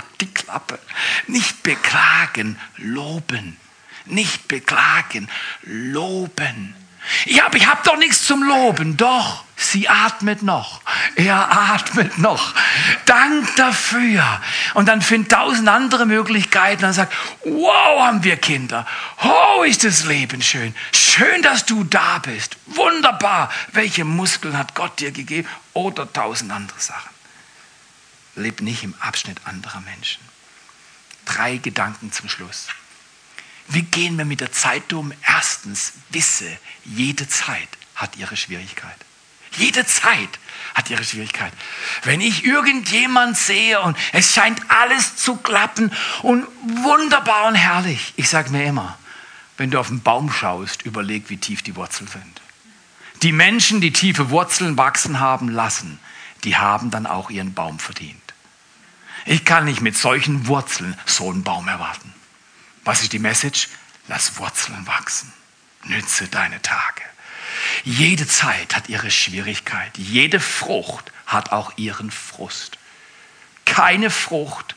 Die 0.22 0.32
Klappe. 0.32 0.78
Nicht 1.26 1.62
beklagen, 1.62 2.58
loben. 2.78 3.58
Nicht 4.06 4.48
beklagen, 4.48 5.28
loben. 5.64 6.74
Ja, 7.24 7.46
aber 7.46 7.56
ich 7.56 7.66
habe 7.66 7.80
doch 7.84 7.96
nichts 7.96 8.26
zum 8.26 8.42
Loben. 8.42 8.96
Doch, 8.96 9.44
sie 9.56 9.88
atmet 9.88 10.42
noch. 10.42 10.82
Er 11.16 11.50
atmet 11.50 12.18
noch. 12.18 12.54
Dank 13.06 13.56
dafür. 13.56 14.40
Und 14.74 14.86
dann 14.86 15.02
finden 15.02 15.28
tausend 15.28 15.68
andere 15.68 16.06
Möglichkeiten 16.06 16.84
und 16.84 16.92
sagt, 16.92 17.14
wow, 17.44 18.00
haben 18.06 18.24
wir 18.24 18.36
Kinder. 18.36 18.86
Oh, 19.22 19.62
ist 19.62 19.84
das 19.84 20.04
Leben 20.04 20.42
schön. 20.42 20.74
Schön, 20.92 21.42
dass 21.42 21.64
du 21.64 21.84
da 21.84 22.18
bist. 22.18 22.56
Wunderbar. 22.66 23.50
Welche 23.72 24.04
Muskeln 24.04 24.56
hat 24.56 24.74
Gott 24.74 25.00
dir 25.00 25.10
gegeben? 25.10 25.48
Oder 25.72 26.12
tausend 26.12 26.52
andere 26.52 26.78
Sachen. 26.80 27.10
Leb 28.34 28.60
nicht 28.60 28.84
im 28.84 28.94
Abschnitt 29.00 29.40
anderer 29.44 29.80
Menschen. 29.80 30.22
Drei 31.24 31.56
Gedanken 31.56 32.12
zum 32.12 32.28
Schluss. 32.28 32.68
Wie 33.68 33.82
gehen 33.82 34.16
wir 34.16 34.24
mit 34.24 34.40
der 34.40 34.52
Zeit 34.52 34.92
um? 34.92 35.12
Erstens, 35.26 35.92
wisse, 36.10 36.58
jede 36.84 37.28
Zeit 37.28 37.68
hat 37.94 38.16
ihre 38.16 38.36
Schwierigkeit. 38.36 38.96
Jede 39.56 39.84
Zeit 39.86 40.38
hat 40.74 40.90
ihre 40.90 41.04
Schwierigkeit. 41.04 41.52
Wenn 42.04 42.20
ich 42.20 42.44
irgendjemand 42.44 43.36
sehe 43.36 43.80
und 43.80 43.96
es 44.12 44.32
scheint 44.32 44.60
alles 44.70 45.16
zu 45.16 45.36
klappen 45.36 45.92
und 46.22 46.46
wunderbar 46.82 47.48
und 47.48 47.54
herrlich, 47.54 48.14
ich 48.16 48.28
sage 48.28 48.50
mir 48.50 48.64
immer, 48.64 48.98
wenn 49.56 49.70
du 49.70 49.80
auf 49.80 49.88
den 49.88 50.02
Baum 50.02 50.30
schaust, 50.30 50.82
überleg, 50.82 51.28
wie 51.28 51.36
tief 51.36 51.62
die 51.62 51.76
Wurzeln 51.76 52.08
sind. 52.08 52.40
Die 53.22 53.32
Menschen, 53.32 53.80
die 53.80 53.92
tiefe 53.92 54.30
Wurzeln 54.30 54.76
wachsen 54.76 55.18
haben 55.18 55.48
lassen, 55.48 55.98
die 56.44 56.56
haben 56.56 56.90
dann 56.90 57.06
auch 57.06 57.30
ihren 57.30 57.52
Baum 57.54 57.78
verdient. 57.78 58.22
Ich 59.26 59.44
kann 59.44 59.64
nicht 59.64 59.80
mit 59.80 59.96
solchen 59.96 60.46
Wurzeln 60.46 60.96
so 61.04 61.30
einen 61.30 61.42
Baum 61.42 61.66
erwarten. 61.66 62.14
Was 62.88 63.02
ist 63.02 63.12
die 63.12 63.18
Message? 63.18 63.68
Lass 64.06 64.38
Wurzeln 64.38 64.86
wachsen. 64.86 65.30
Nütze 65.84 66.26
deine 66.26 66.62
Tage. 66.62 67.02
Jede 67.84 68.26
Zeit 68.26 68.74
hat 68.74 68.88
ihre 68.88 69.10
Schwierigkeit. 69.10 69.98
Jede 69.98 70.40
Frucht 70.40 71.12
hat 71.26 71.52
auch 71.52 71.76
ihren 71.76 72.10
Frust. 72.10 72.78
Keine 73.66 74.08
Frucht 74.08 74.74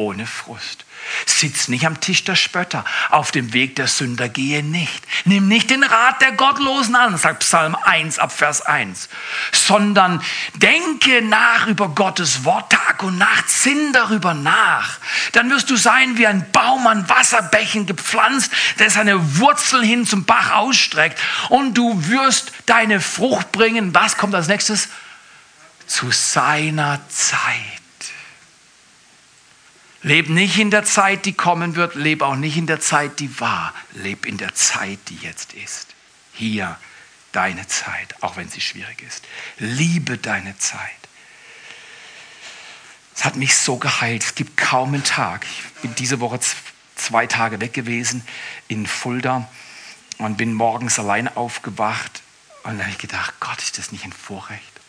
ohne 0.00 0.26
Frust. 0.26 0.84
Sitz 1.26 1.68
nicht 1.68 1.86
am 1.86 2.00
Tisch 2.00 2.24
der 2.24 2.36
Spötter. 2.36 2.84
Auf 3.10 3.32
dem 3.32 3.52
Weg 3.52 3.76
der 3.76 3.86
Sünder 3.86 4.28
gehe 4.28 4.62
nicht. 4.62 5.04
Nimm 5.24 5.48
nicht 5.48 5.70
den 5.70 5.82
Rat 5.82 6.20
der 6.20 6.32
Gottlosen 6.32 6.94
an, 6.94 7.16
sagt 7.16 7.40
Psalm 7.40 7.74
1 7.74 8.18
ab 8.18 8.32
Vers 8.32 8.62
1, 8.62 9.08
sondern 9.52 10.22
denke 10.54 11.22
nach 11.22 11.66
über 11.66 11.88
Gottes 11.88 12.44
Wort 12.44 12.72
Tag 12.72 13.02
und 13.02 13.18
Nacht, 13.18 13.48
sinn 13.48 13.92
darüber 13.92 14.34
nach. 14.34 14.98
Dann 15.32 15.50
wirst 15.50 15.70
du 15.70 15.76
sein 15.76 16.16
wie 16.16 16.26
ein 16.26 16.50
Baum 16.52 16.86
an 16.86 17.08
Wasserbächen 17.08 17.86
gepflanzt, 17.86 18.52
der 18.78 18.90
seine 18.90 19.38
Wurzeln 19.38 19.84
hin 19.84 20.06
zum 20.06 20.24
Bach 20.24 20.52
ausstreckt 20.52 21.18
und 21.48 21.74
du 21.74 22.08
wirst 22.08 22.52
deine 22.66 23.00
Frucht 23.00 23.52
bringen. 23.52 23.94
Was 23.94 24.16
kommt 24.16 24.34
als 24.34 24.48
nächstes? 24.48 24.88
Zu 25.86 26.10
seiner 26.10 27.00
Zeit. 27.08 27.79
Leb 30.02 30.30
nicht 30.30 30.58
in 30.58 30.70
der 30.70 30.84
Zeit, 30.84 31.26
die 31.26 31.34
kommen 31.34 31.76
wird, 31.76 31.94
leb 31.94 32.22
auch 32.22 32.36
nicht 32.36 32.56
in 32.56 32.66
der 32.66 32.80
Zeit, 32.80 33.20
die 33.20 33.38
war. 33.38 33.74
Leb 33.92 34.24
in 34.24 34.38
der 34.38 34.54
Zeit, 34.54 34.98
die 35.08 35.16
jetzt 35.16 35.52
ist. 35.52 35.88
Hier 36.32 36.78
deine 37.32 37.66
Zeit, 37.68 38.22
auch 38.22 38.36
wenn 38.36 38.48
sie 38.48 38.62
schwierig 38.62 39.02
ist. 39.02 39.24
Liebe 39.58 40.16
deine 40.16 40.56
Zeit. 40.56 40.80
Es 43.14 43.26
hat 43.26 43.36
mich 43.36 43.54
so 43.56 43.76
geheilt. 43.76 44.24
Es 44.24 44.34
gibt 44.34 44.56
kaum 44.56 44.94
einen 44.94 45.04
Tag. 45.04 45.44
Ich 45.44 45.82
bin 45.82 45.94
diese 45.96 46.20
Woche 46.20 46.40
zwei 46.96 47.26
Tage 47.26 47.60
weg 47.60 47.74
gewesen 47.74 48.26
in 48.68 48.86
Fulda 48.86 49.46
und 50.16 50.38
bin 50.38 50.54
morgens 50.54 50.98
allein 50.98 51.28
aufgewacht. 51.28 52.22
Und 52.62 52.72
dann 52.72 52.82
habe 52.82 52.90
ich 52.92 52.98
gedacht, 52.98 53.34
Gott, 53.40 53.60
ist 53.60 53.76
das 53.76 53.92
nicht 53.92 54.04
ein 54.04 54.12
Vorrecht, 54.12 54.80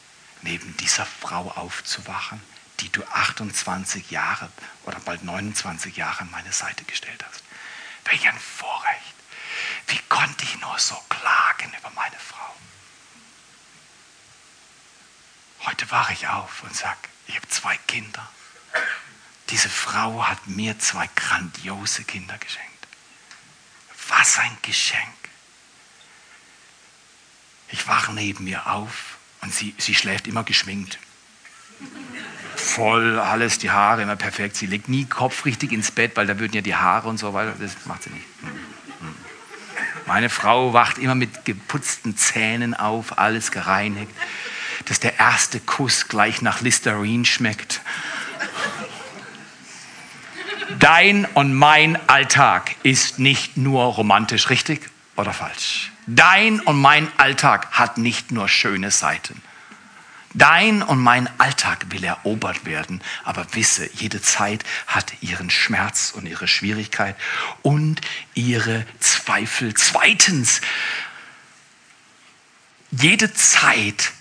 neben 0.41 0.75
dieser 0.77 1.05
Frau 1.05 1.51
aufzuwachen? 1.51 2.39
Die 2.81 2.91
du 2.91 3.03
28 3.05 4.09
Jahre 4.09 4.51
oder 4.83 4.99
bald 5.01 5.23
29 5.23 5.95
Jahre 5.95 6.21
an 6.21 6.31
meine 6.31 6.51
Seite 6.51 6.83
gestellt 6.85 7.23
hast. 7.27 7.43
Welch 8.05 8.27
ein 8.27 8.39
Vorrecht. 8.39 9.15
Wie 9.87 9.99
konnte 10.09 10.43
ich 10.43 10.59
nur 10.59 10.77
so 10.79 10.95
klagen 11.07 11.71
über 11.77 11.91
meine 11.91 12.17
Frau? 12.17 12.55
Heute 15.59 15.89
wache 15.91 16.13
ich 16.13 16.27
auf 16.27 16.63
und 16.63 16.75
sage, 16.75 16.97
ich 17.27 17.35
habe 17.35 17.47
zwei 17.49 17.77
Kinder. 17.87 18.27
Diese 19.49 19.69
Frau 19.69 20.27
hat 20.27 20.47
mir 20.47 20.79
zwei 20.79 21.07
grandiose 21.15 22.03
Kinder 22.03 22.37
geschenkt. 22.39 22.87
Was 24.07 24.39
ein 24.39 24.57
Geschenk. 24.63 25.13
Ich 27.69 27.87
wache 27.87 28.13
neben 28.13 28.47
ihr 28.47 28.65
auf 28.67 29.17
und 29.41 29.53
sie, 29.53 29.75
sie 29.77 29.93
schläft 29.93 30.27
immer 30.27 30.43
geschminkt 30.43 30.97
voll, 32.61 33.19
alles, 33.19 33.57
die 33.57 33.71
Haare 33.71 34.03
immer 34.03 34.15
perfekt. 34.15 34.55
Sie 34.55 34.65
legt 34.65 34.87
nie 34.87 35.05
Kopf 35.05 35.45
richtig 35.45 35.71
ins 35.71 35.91
Bett, 35.91 36.15
weil 36.15 36.27
da 36.27 36.39
würden 36.39 36.53
ja 36.53 36.61
die 36.61 36.75
Haare 36.75 37.09
und 37.09 37.17
so 37.17 37.33
weiter. 37.33 37.53
Das 37.59 37.75
macht 37.85 38.03
sie 38.03 38.11
nicht. 38.11 38.25
Hm, 38.41 38.49
hm. 39.07 39.15
Meine 40.05 40.29
Frau 40.29 40.73
wacht 40.73 40.97
immer 40.97 41.15
mit 41.15 41.45
geputzten 41.45 42.15
Zähnen 42.17 42.73
auf, 42.73 43.17
alles 43.17 43.51
gereinigt, 43.51 44.11
dass 44.85 44.99
der 44.99 45.19
erste 45.19 45.59
Kuss 45.59 46.07
gleich 46.07 46.41
nach 46.41 46.61
Listerine 46.61 47.25
schmeckt. 47.25 47.81
Dein 50.79 51.25
und 51.25 51.53
mein 51.53 51.99
Alltag 52.09 52.75
ist 52.83 53.19
nicht 53.19 53.57
nur 53.57 53.83
romantisch, 53.83 54.49
richtig 54.49 54.89
oder 55.15 55.33
falsch? 55.33 55.91
Dein 56.07 56.59
und 56.59 56.79
mein 56.79 57.07
Alltag 57.17 57.67
hat 57.71 57.97
nicht 57.97 58.31
nur 58.31 58.47
schöne 58.47 58.89
Seiten. 58.89 59.41
Dein 60.33 60.81
und 60.81 60.99
mein 60.99 61.29
Alltag 61.39 61.87
will 61.89 62.03
erobert 62.03 62.65
werden, 62.65 63.01
aber 63.23 63.45
wisse, 63.53 63.89
jede 63.93 64.21
Zeit 64.21 64.63
hat 64.87 65.13
ihren 65.21 65.49
Schmerz 65.49 66.13
und 66.15 66.25
ihre 66.25 66.47
Schwierigkeit 66.47 67.15
und 67.61 68.01
ihre 68.33 68.85
Zweifel. 68.99 69.73
Zweitens, 69.73 70.61
jede 72.91 73.33
Zeit 73.33 74.11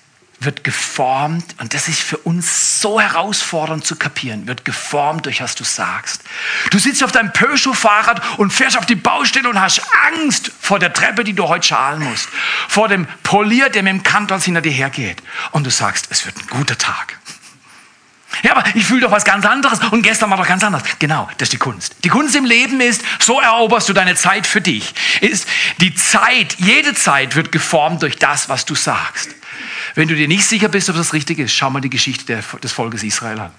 wird 0.40 0.64
geformt, 0.64 1.54
und 1.58 1.74
das 1.74 1.86
ist 1.86 2.00
für 2.00 2.16
uns 2.16 2.80
so 2.80 2.98
herausfordernd 2.98 3.84
zu 3.84 3.96
kapieren, 3.96 4.46
wird 4.46 4.64
geformt 4.64 5.26
durch 5.26 5.42
was 5.42 5.54
du 5.54 5.64
sagst. 5.64 6.22
Du 6.70 6.78
sitzt 6.78 7.04
auf 7.04 7.12
deinem 7.12 7.32
Peugeot-Fahrrad 7.32 8.38
und 8.38 8.50
fährst 8.50 8.78
auf 8.78 8.86
die 8.86 8.94
Baustelle 8.94 9.50
und 9.50 9.60
hast 9.60 9.82
Angst 10.08 10.50
vor 10.60 10.78
der 10.78 10.94
Treppe, 10.94 11.24
die 11.24 11.34
du 11.34 11.46
heute 11.46 11.68
schalen 11.68 12.02
musst, 12.02 12.28
vor 12.68 12.88
dem 12.88 13.06
Polier, 13.22 13.68
der 13.68 13.82
mit 13.82 13.92
dem 13.92 14.02
Kantons 14.02 14.44
hinter 14.46 14.62
dir 14.62 14.72
hergeht. 14.72 15.22
Und 15.52 15.64
du 15.64 15.70
sagst, 15.70 16.06
es 16.10 16.24
wird 16.24 16.36
ein 16.38 16.46
guter 16.46 16.78
Tag. 16.78 17.18
Ja, 18.42 18.52
aber 18.56 18.64
ich 18.74 18.86
fühle 18.86 19.02
doch 19.02 19.10
was 19.10 19.24
ganz 19.24 19.44
anderes 19.44 19.80
und 19.90 20.02
gestern 20.02 20.30
war 20.30 20.38
doch 20.38 20.46
ganz 20.46 20.64
anders. 20.64 20.82
Genau, 20.98 21.28
das 21.36 21.46
ist 21.46 21.52
die 21.52 21.58
Kunst. 21.58 21.96
Die 22.04 22.08
Kunst 22.08 22.34
im 22.34 22.44
Leben 22.44 22.80
ist, 22.80 23.02
so 23.18 23.40
eroberst 23.40 23.88
du 23.88 23.92
deine 23.92 24.14
Zeit 24.14 24.46
für 24.46 24.60
dich. 24.60 24.94
Ist 25.20 25.46
die 25.78 25.94
Zeit, 25.94 26.56
jede 26.58 26.94
Zeit 26.94 27.36
wird 27.36 27.52
geformt 27.52 28.02
durch 28.02 28.16
das, 28.16 28.48
was 28.48 28.64
du 28.64 28.74
sagst. 28.74 29.34
Wenn 29.94 30.08
du 30.08 30.14
dir 30.14 30.28
nicht 30.28 30.44
sicher 30.44 30.68
bist, 30.68 30.88
ob 30.90 30.96
das 30.96 31.12
richtig 31.12 31.38
ist, 31.38 31.52
schau 31.52 31.70
mal 31.70 31.80
die 31.80 31.90
Geschichte 31.90 32.42
des 32.62 32.72
Volkes 32.72 33.02
Israel 33.02 33.40
an. 33.40 33.52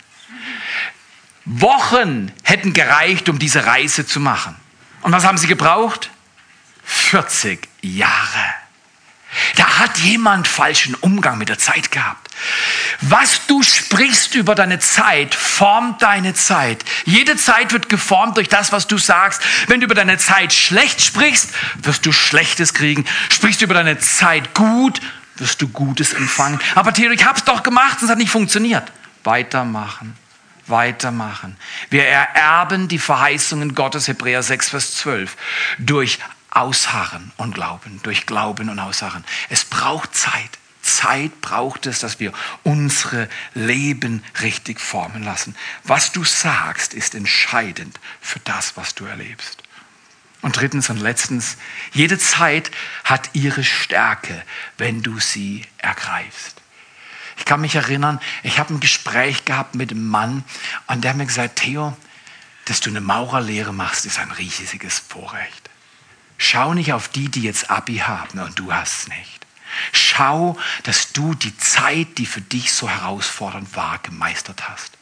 Wochen 1.46 2.32
hätten 2.44 2.74
gereicht, 2.74 3.30
um 3.30 3.40
diese 3.40 3.66
Reise 3.66 4.06
zu 4.06 4.20
machen. 4.20 4.56
Und 5.02 5.12
was 5.12 5.26
haben 5.26 5.38
sie 5.38 5.48
gebraucht? 5.48 6.12
40 6.84 7.68
Jahre. 7.82 8.54
Da 9.56 9.80
hat 9.80 9.98
jemand 10.00 10.48
falschen 10.48 10.94
Umgang 10.96 11.38
mit 11.38 11.50
der 11.50 11.58
Zeit 11.58 11.90
gehabt. 11.92 12.30
Was 13.00 13.48
du 13.48 13.64
sprichst 13.64 14.36
über 14.36 14.56
deine 14.56 14.80
Zeit, 14.80 15.34
formt 15.34 16.02
deine 16.02 16.34
Zeit. 16.34 16.84
Jede 17.06 17.38
Zeit 17.38 17.72
wird 17.72 17.88
geformt 17.88 18.38
durch 18.38 18.50
das, 18.50 18.72
was 18.72 18.88
du 18.88 18.98
sagst. 18.98 19.42
Wenn 19.68 19.80
du 19.80 19.86
über 19.86 19.96
deine 19.96 20.18
Zeit 20.18 20.54
schlecht 20.54 21.02
sprichst, 21.02 21.50
wirst 21.76 22.06
du 22.06 22.12
Schlechtes 22.12 22.74
kriegen. 22.74 23.06
Sprichst 23.30 23.62
du 23.62 23.66
über 23.66 23.74
deine 23.74 24.00
Zeit 24.00 24.54
gut, 24.54 25.00
wirst 25.42 25.62
du 25.62 25.68
Gutes 25.68 26.14
empfangen. 26.14 26.60
Aber 26.76 26.94
Theo, 26.94 27.12
ich 27.12 27.26
habe 27.26 27.38
es 27.38 27.44
doch 27.44 27.64
gemacht 27.64 27.98
es 28.02 28.10
hat 28.10 28.18
nicht 28.18 28.32
funktioniert. 28.32 28.92
Weitermachen, 29.24 30.16
weitermachen. 30.68 31.58
Wir 31.90 32.06
ererben 32.06 32.88
die 32.88 33.00
Verheißungen 33.00 33.76
Gottes, 33.76 34.08
Hebräer 34.08 34.44
6, 34.44 34.70
Vers 34.70 34.96
12, 34.98 35.36
durch 35.80 36.20
Ausharren 36.52 37.32
und 37.38 37.56
Glauben, 37.56 38.00
durch 38.04 38.26
Glauben 38.26 38.70
und 38.70 38.80
Ausharren. 38.80 39.24
Es 39.50 39.66
braucht 39.66 40.16
Zeit. 40.16 40.60
Zeit 40.82 41.42
braucht 41.42 41.86
es, 41.86 42.00
dass 42.00 42.20
wir 42.20 42.34
unsere 42.64 43.30
Leben 43.54 44.24
richtig 44.42 44.80
formen 44.80 45.24
lassen. 45.24 45.56
Was 45.84 46.12
du 46.12 46.24
sagst, 46.24 46.94
ist 46.94 47.14
entscheidend 47.14 48.00
für 48.20 48.40
das, 48.40 48.78
was 48.78 48.96
du 48.96 49.06
erlebst. 49.06 49.62
Und 50.42 50.58
drittens 50.58 50.90
und 50.90 50.98
letztens, 50.98 51.58
jede 51.94 52.18
Zeit 52.18 52.72
hat 53.04 53.30
ihre 53.34 53.64
Stärke, 53.64 54.42
wenn 54.78 55.04
du 55.04 55.20
sie 55.20 55.66
ergreifst. 55.78 56.62
Ich 57.38 57.46
kann 57.46 57.62
mich 57.62 57.76
erinnern, 57.76 58.20
ich 58.44 58.60
habe 58.60 58.74
ein 58.74 58.80
Gespräch 58.80 59.46
gehabt 59.46 59.76
mit 59.76 59.92
einem 59.92 60.08
Mann 60.08 60.44
und 60.88 61.04
der 61.04 61.12
hat 61.12 61.18
mir 61.18 61.26
gesagt, 61.26 61.58
Theo, 61.58 61.96
dass 62.66 62.82
du 62.82 62.90
eine 62.90 63.02
Maurerlehre 63.02 63.74
machst, 63.74 64.06
ist 64.06 64.20
ein 64.20 64.32
riesiges 64.32 65.00
Vorrecht. 65.00 65.70
Schau 66.38 66.74
nicht 66.74 66.94
auf 66.94 67.08
die, 67.08 67.30
die 67.30 67.42
jetzt 67.42 67.70
Abi 67.70 67.98
haben 67.98 68.40
und 68.40 68.58
du 68.58 68.74
hast 68.74 69.02
es 69.02 69.08
nicht. 69.10 69.46
Schau, 69.92 70.58
dass 70.84 71.14
du 71.14 71.34
die 71.34 71.56
Zeit, 71.58 72.18
die 72.18 72.26
für 72.26 72.42
dich 72.42 72.74
so 72.74 72.90
herausfordernd 72.90 73.76
war, 73.76 74.00
gemeistert 74.00 74.70
hast. 74.70 74.98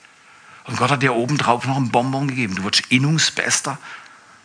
Und 0.66 0.78
Gott 0.78 0.92
hat 0.92 1.02
dir 1.02 1.16
obendrauf 1.16 1.66
noch 1.66 1.78
einen 1.78 1.92
Bonbon 1.92 2.28
gegeben. 2.28 2.56
Du 2.56 2.64
wurdest 2.64 2.86
Innungsbester 2.90 3.78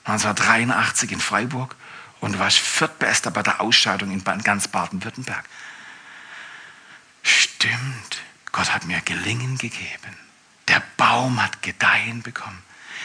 1983 0.04 1.12
in 1.12 1.20
Freiburg 1.20 1.76
und 2.20 2.38
warst 2.38 2.58
Viertbester 2.58 3.30
bei 3.30 3.42
der 3.42 3.60
Ausscheidung 3.60 4.10
in 4.10 4.22
ganz 4.42 4.68
Baden-Württemberg. 4.68 5.44
Stimmt, 7.22 8.22
Gott 8.52 8.72
hat 8.72 8.84
mir 8.84 9.00
Gelingen 9.00 9.56
gegeben. 9.56 10.18
Der 10.68 10.82
Baum 10.96 11.42
hat 11.42 11.62
Gedeihen 11.62 12.22
bekommen. 12.22 12.62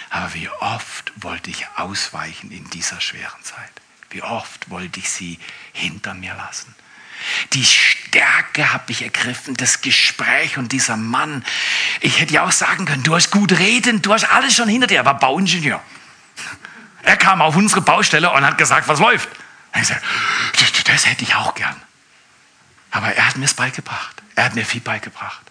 Aber 0.10 0.34
wie 0.34 0.50
oft 0.50 1.12
wollte 1.18 1.50
ich 1.50 1.68
ausweichen 1.76 2.52
in 2.52 2.70
dieser 2.70 3.00
schweren 3.00 3.44
Zeit? 3.44 3.72
Wie 4.10 4.24
oft 4.24 4.70
wollte 4.70 5.00
ich 5.00 5.10
sie 5.10 5.40
hinter 5.72 6.14
mir 6.14 6.34
lassen? 6.36 6.76
Die 7.54 7.66
Stärke 7.66 8.74
habe 8.74 8.92
ich 8.92 9.04
ergriffen, 9.04 9.56
das 9.56 9.82
Gespräch 9.82 10.58
und 10.58 10.72
dieser 10.72 10.98
Mann. 10.98 11.46
Ich 12.02 12.20
hätte 12.20 12.34
ja 12.34 12.44
auch 12.44 12.52
sagen 12.52 12.86
können, 12.86 13.04
du 13.04 13.16
hast 13.16 13.30
gut 13.30 13.52
reden, 13.52 14.02
du 14.02 14.14
hast 14.14 14.24
alles 14.24 14.56
schon 14.56 14.70
hinter 14.70 14.88
dir. 14.88 15.00
Er 15.00 15.06
war 15.06 15.20
Bauingenieur. 15.20 15.82
Er 17.04 17.18
kam 17.18 17.42
auf 17.42 17.56
unsere 17.56 17.82
Baustelle 17.82 18.32
und 18.32 18.46
hat 18.46 18.58
gesagt, 18.58 18.88
was 18.88 19.00
läuft. 19.00 19.30
Ich 19.74 19.82
gesagt, 19.82 20.04
das 20.88 21.06
hätte 21.06 21.24
ich 21.24 21.36
auch 21.36 21.54
gern. 21.56 21.80
Aber 22.92 23.14
er 23.14 23.28
hat 23.28 23.38
mir 23.38 23.46
es 23.46 23.54
beigebracht. 23.54 24.22
Er 24.36 24.46
hat 24.46 24.56
mir 24.56 24.66
viel 24.66 24.82
beigebracht. 24.82 25.42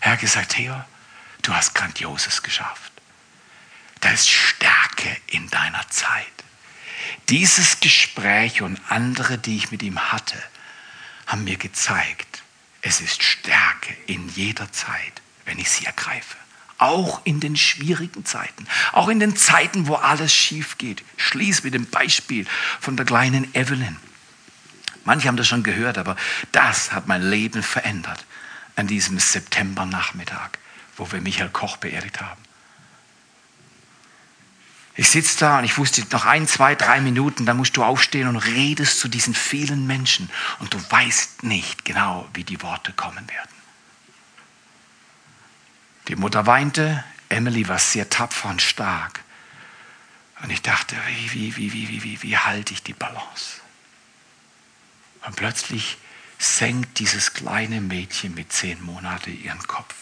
Er 0.00 0.12
hat 0.12 0.20
gesagt, 0.20 0.52
Theo, 0.52 0.74
du 1.42 1.52
hast 1.54 1.74
Grandioses 1.74 2.42
geschafft. 2.42 2.92
Da 4.00 4.10
ist 4.10 4.28
Stärke 4.28 5.16
in 5.26 5.48
deiner 5.50 5.88
Zeit. 5.88 6.26
Dieses 7.28 7.80
Gespräch 7.80 8.62
und 8.62 8.80
andere, 8.88 9.38
die 9.38 9.56
ich 9.56 9.70
mit 9.70 9.82
ihm 9.82 10.12
hatte, 10.12 10.42
haben 11.26 11.44
mir 11.44 11.56
gezeigt, 11.56 12.42
es 12.80 13.00
ist 13.00 13.22
Stärke 13.22 13.94
in 14.06 14.28
jeder 14.30 14.70
Zeit, 14.72 15.20
wenn 15.44 15.58
ich 15.58 15.70
sie 15.70 15.84
ergreife. 15.84 16.36
Auch 16.78 17.20
in 17.24 17.40
den 17.40 17.56
schwierigen 17.56 18.24
Zeiten, 18.24 18.66
auch 18.92 19.08
in 19.08 19.18
den 19.18 19.36
Zeiten, 19.36 19.88
wo 19.88 19.96
alles 19.96 20.32
schief 20.32 20.78
geht. 20.78 21.02
Schließ 21.16 21.64
mit 21.64 21.74
dem 21.74 21.86
Beispiel 21.86 22.46
von 22.80 22.96
der 22.96 23.04
kleinen 23.04 23.52
Evelyn. 23.54 23.96
Manche 25.04 25.26
haben 25.28 25.36
das 25.36 25.48
schon 25.48 25.62
gehört, 25.62 25.98
aber 25.98 26.16
das 26.52 26.92
hat 26.92 27.08
mein 27.08 27.22
Leben 27.22 27.62
verändert 27.62 28.24
an 28.76 28.86
diesem 28.86 29.18
Septembernachmittag, 29.18 30.50
wo 30.96 31.10
wir 31.10 31.20
Michael 31.20 31.50
Koch 31.50 31.78
beerdigt 31.78 32.20
haben. 32.20 32.40
Ich 34.94 35.10
sitze 35.10 35.38
da 35.38 35.58
und 35.58 35.64
ich 35.64 35.78
wusste, 35.78 36.04
noch 36.10 36.26
ein, 36.26 36.48
zwei, 36.48 36.74
drei 36.74 37.00
Minuten, 37.00 37.46
dann 37.46 37.56
musst 37.56 37.76
du 37.76 37.84
aufstehen 37.84 38.26
und 38.26 38.36
redest 38.36 38.98
zu 38.98 39.06
diesen 39.08 39.32
vielen 39.32 39.86
Menschen 39.86 40.28
und 40.58 40.74
du 40.74 40.78
weißt 40.90 41.44
nicht 41.44 41.84
genau, 41.84 42.28
wie 42.34 42.42
die 42.42 42.60
Worte 42.62 42.92
kommen 42.92 43.28
werden. 43.28 43.57
Die 46.08 46.16
Mutter 46.16 46.46
weinte, 46.46 47.04
Emily 47.28 47.68
war 47.68 47.78
sehr 47.78 48.08
tapfer 48.08 48.48
und 48.48 48.62
stark. 48.62 49.20
Und 50.42 50.50
ich 50.50 50.62
dachte, 50.62 50.96
wie, 51.06 51.32
wie, 51.32 51.56
wie, 51.56 51.72
wie, 51.72 51.88
wie, 51.88 52.02
wie, 52.02 52.22
wie 52.22 52.38
halte 52.38 52.72
ich 52.72 52.82
die 52.82 52.94
Balance? 52.94 53.60
Und 55.26 55.36
plötzlich 55.36 55.98
senkt 56.38 56.98
dieses 56.98 57.34
kleine 57.34 57.80
Mädchen 57.80 58.34
mit 58.34 58.52
zehn 58.52 58.82
Monaten 58.82 59.42
ihren 59.42 59.62
Kopf 59.66 59.94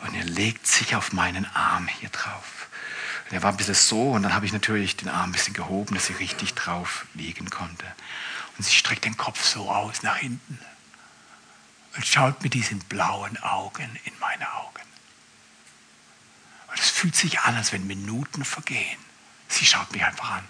und 0.00 0.14
er 0.14 0.24
legt 0.24 0.66
sich 0.66 0.94
auf 0.94 1.12
meinen 1.12 1.46
Arm 1.54 1.88
hier 1.88 2.10
drauf. 2.10 2.68
Und 3.24 3.34
er 3.34 3.42
war 3.42 3.50
ein 3.50 3.56
bisschen 3.56 3.74
so 3.74 4.12
und 4.12 4.22
dann 4.22 4.34
habe 4.34 4.46
ich 4.46 4.52
natürlich 4.52 4.96
den 4.96 5.08
Arm 5.08 5.30
ein 5.30 5.32
bisschen 5.32 5.54
gehoben, 5.54 5.94
dass 5.94 6.06
sie 6.06 6.12
richtig 6.12 6.54
drauf 6.54 7.06
liegen 7.14 7.50
konnte. 7.50 7.86
Und 8.56 8.64
sie 8.64 8.74
streckt 8.74 9.04
den 9.04 9.16
Kopf 9.16 9.42
so 9.42 9.70
aus 9.70 10.02
nach 10.02 10.18
hinten 10.18 10.60
und 11.96 12.06
schaut 12.06 12.42
mit 12.42 12.54
diesen 12.54 12.78
blauen 12.80 13.42
Augen 13.42 13.98
in 14.04 14.12
meine 14.20 14.52
Augen. 14.52 14.75
Und 16.76 16.82
es 16.82 16.90
fühlt 16.90 17.16
sich 17.16 17.40
an, 17.40 17.56
als 17.56 17.72
wenn 17.72 17.86
Minuten 17.86 18.44
vergehen. 18.44 18.98
Sie 19.48 19.64
schaut 19.64 19.90
mich 19.92 20.04
einfach 20.04 20.32
an. 20.32 20.44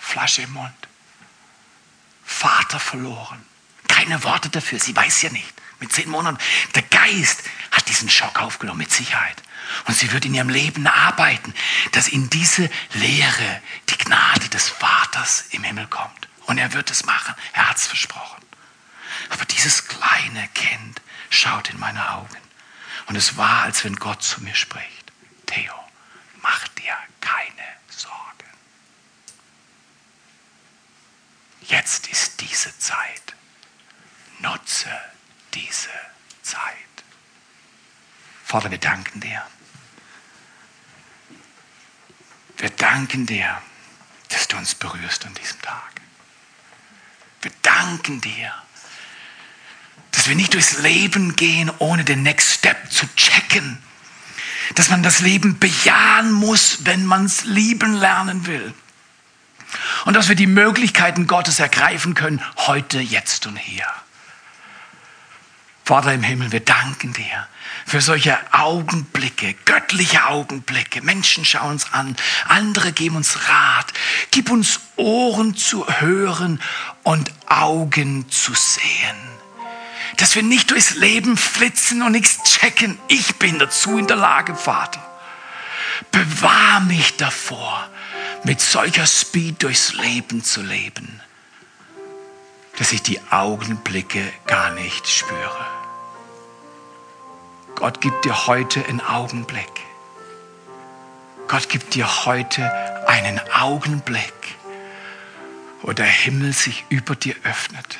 Flasche 0.00 0.40
im 0.40 0.52
Mund. 0.54 0.72
Vater 2.24 2.80
verloren. 2.80 3.44
Keine 3.86 4.24
Worte 4.24 4.48
dafür. 4.48 4.80
Sie 4.80 4.96
weiß 4.96 5.20
ja 5.20 5.30
nicht. 5.30 5.52
Mit 5.78 5.92
zehn 5.92 6.08
Monaten. 6.08 6.38
Der 6.74 6.82
Geist 6.82 7.42
hat 7.72 7.86
diesen 7.90 8.08
Schock 8.08 8.40
aufgenommen, 8.40 8.78
mit 8.78 8.90
Sicherheit. 8.90 9.36
Und 9.84 9.94
sie 9.94 10.10
wird 10.12 10.24
in 10.24 10.32
ihrem 10.32 10.48
Leben 10.48 10.86
arbeiten, 10.86 11.52
dass 11.92 12.08
in 12.08 12.30
diese 12.30 12.70
Lehre 12.94 13.60
die 13.90 13.98
Gnade 13.98 14.48
des 14.48 14.70
Vaters 14.70 15.44
im 15.50 15.62
Himmel 15.62 15.88
kommt. 15.88 16.28
Und 16.46 16.56
er 16.56 16.72
wird 16.72 16.90
es 16.90 17.04
machen. 17.04 17.34
Er 17.52 17.68
hat 17.68 17.76
es 17.76 17.86
versprochen. 17.86 18.42
Aber 19.28 19.44
dieses 19.44 19.86
kleine 19.86 20.48
Kind 20.54 21.02
schaut 21.28 21.68
in 21.68 21.78
meine 21.78 22.12
Augen. 22.12 22.36
Und 23.08 23.16
es 23.16 23.36
war, 23.36 23.64
als 23.64 23.84
wenn 23.84 23.96
Gott 23.96 24.22
zu 24.22 24.42
mir 24.42 24.54
spricht. 24.54 24.96
Theo, 25.46 25.74
mach 26.42 26.68
dir 26.68 26.96
keine 27.20 27.66
Sorgen. 27.88 28.50
Jetzt 31.68 32.08
ist 32.08 32.40
diese 32.40 32.76
Zeit. 32.78 33.34
Nutze 34.40 34.90
diese 35.54 35.88
Zeit. 36.42 36.62
Vater, 38.44 38.70
wir 38.70 38.78
danken 38.78 39.20
dir. 39.20 39.42
Wir 42.58 42.70
danken 42.70 43.26
dir, 43.26 43.60
dass 44.28 44.48
du 44.48 44.56
uns 44.56 44.74
berührst 44.74 45.26
an 45.26 45.34
diesem 45.34 45.60
Tag. 45.62 46.00
Wir 47.42 47.52
danken 47.62 48.20
dir, 48.20 48.52
dass 50.12 50.28
wir 50.28 50.36
nicht 50.36 50.54
durchs 50.54 50.78
Leben 50.78 51.36
gehen, 51.36 51.70
ohne 51.78 52.04
den 52.04 52.22
Next 52.22 52.54
Step 52.54 52.90
zu 52.90 53.06
checken 53.14 53.82
dass 54.74 54.90
man 54.90 55.02
das 55.02 55.20
Leben 55.20 55.58
bejahen 55.58 56.32
muss, 56.32 56.84
wenn 56.84 57.06
man 57.06 57.26
es 57.26 57.44
lieben 57.44 57.94
lernen 57.94 58.46
will. 58.46 58.74
Und 60.04 60.14
dass 60.14 60.28
wir 60.28 60.36
die 60.36 60.46
Möglichkeiten 60.46 61.26
Gottes 61.26 61.60
ergreifen 61.60 62.14
können, 62.14 62.42
heute, 62.56 63.00
jetzt 63.00 63.46
und 63.46 63.56
hier. 63.56 63.86
Vater 65.84 66.12
im 66.12 66.22
Himmel, 66.22 66.50
wir 66.50 66.60
danken 66.60 67.12
dir 67.12 67.46
für 67.86 68.00
solche 68.00 68.36
Augenblicke, 68.52 69.54
göttliche 69.64 70.26
Augenblicke. 70.26 71.00
Menschen 71.00 71.44
schauen 71.44 71.72
uns 71.72 71.92
an, 71.92 72.16
andere 72.48 72.92
geben 72.92 73.16
uns 73.16 73.48
Rat. 73.48 73.92
Gib 74.32 74.50
uns 74.50 74.80
Ohren 74.96 75.56
zu 75.56 75.86
hören 75.86 76.60
und 77.04 77.30
Augen 77.46 78.28
zu 78.30 78.52
sehen 78.54 79.36
dass 80.16 80.34
wir 80.34 80.42
nicht 80.42 80.70
durchs 80.70 80.94
Leben 80.94 81.36
flitzen 81.36 82.02
und 82.02 82.12
nichts 82.12 82.42
checken. 82.44 82.98
Ich 83.08 83.36
bin 83.36 83.58
dazu 83.58 83.98
in 83.98 84.06
der 84.06 84.16
Lage, 84.16 84.54
Vater. 84.54 85.00
Bewahr 86.10 86.80
mich 86.80 87.16
davor, 87.16 87.88
mit 88.46 88.60
solcher 88.60 89.06
Speed 89.06 89.64
durchs 89.64 89.94
Leben 89.94 90.44
zu 90.44 90.62
leben, 90.62 91.20
dass 92.78 92.92
ich 92.92 93.02
die 93.02 93.20
Augenblicke 93.32 94.22
gar 94.46 94.70
nicht 94.70 95.08
spüre. 95.08 95.66
Gott 97.74 98.00
gibt 98.00 98.24
dir 98.24 98.46
heute 98.46 98.86
einen 98.86 99.00
Augenblick. 99.00 99.68
Gott 101.48 101.68
gibt 101.68 101.94
dir 101.94 102.24
heute 102.24 102.72
einen 103.08 103.40
Augenblick, 103.52 104.54
wo 105.82 105.92
der 105.92 106.06
Himmel 106.06 106.52
sich 106.52 106.84
über 106.88 107.16
dir 107.16 107.34
öffnet 107.42 107.98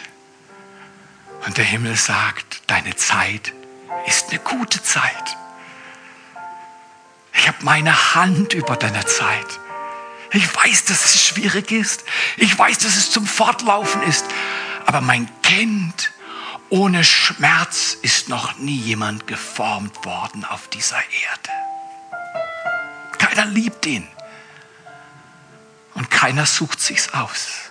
und 1.45 1.57
der 1.57 1.65
Himmel 1.65 1.97
sagt, 1.97 2.63
deine 2.69 2.95
Zeit 2.95 3.53
ist 4.07 4.31
eine 4.31 4.39
gute 4.39 4.81
Zeit. 4.81 5.37
Ich 7.35 7.49
habe 7.49 7.59
meine 7.63 8.15
Hand 8.15 8.55
über 8.55 8.77
deine 8.77 9.05
Zeit. 9.05 9.59
Ich 10.37 10.55
weiß, 10.55 10.85
dass 10.85 11.07
es 11.07 11.25
schwierig 11.25 11.73
ist. 11.73 12.05
Ich 12.37 12.59
weiß, 12.59 12.77
dass 12.77 12.95
es 12.95 13.11
zum 13.11 13.27
Fortlaufen 13.27 14.03
ist. 14.03 14.27
Aber 14.85 15.01
mein 15.01 15.31
Kind, 15.41 16.13
ohne 16.69 17.05
Schmerz 17.05 17.97
ist 18.03 18.29
noch 18.29 18.59
nie 18.59 18.77
jemand 18.77 19.27
geformt 19.27 20.05
worden 20.05 20.45
auf 20.45 20.69
dieser 20.69 20.99
Erde. 20.99 21.51
Keiner 23.17 23.47
liebt 23.47 23.87
ihn. 23.87 24.07
Und 25.95 26.11
keiner 26.11 26.45
sucht 26.45 26.83
sich's 26.83 27.15
aus. 27.15 27.71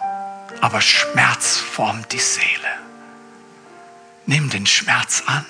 Aber 0.60 0.82
Schmerz 0.82 1.58
formt 1.58 2.14
die 2.14 2.20
Seele. 2.20 2.80
Nimm 4.26 4.50
den 4.50 4.66
Schmerz 4.66 5.22
an, 5.28 5.46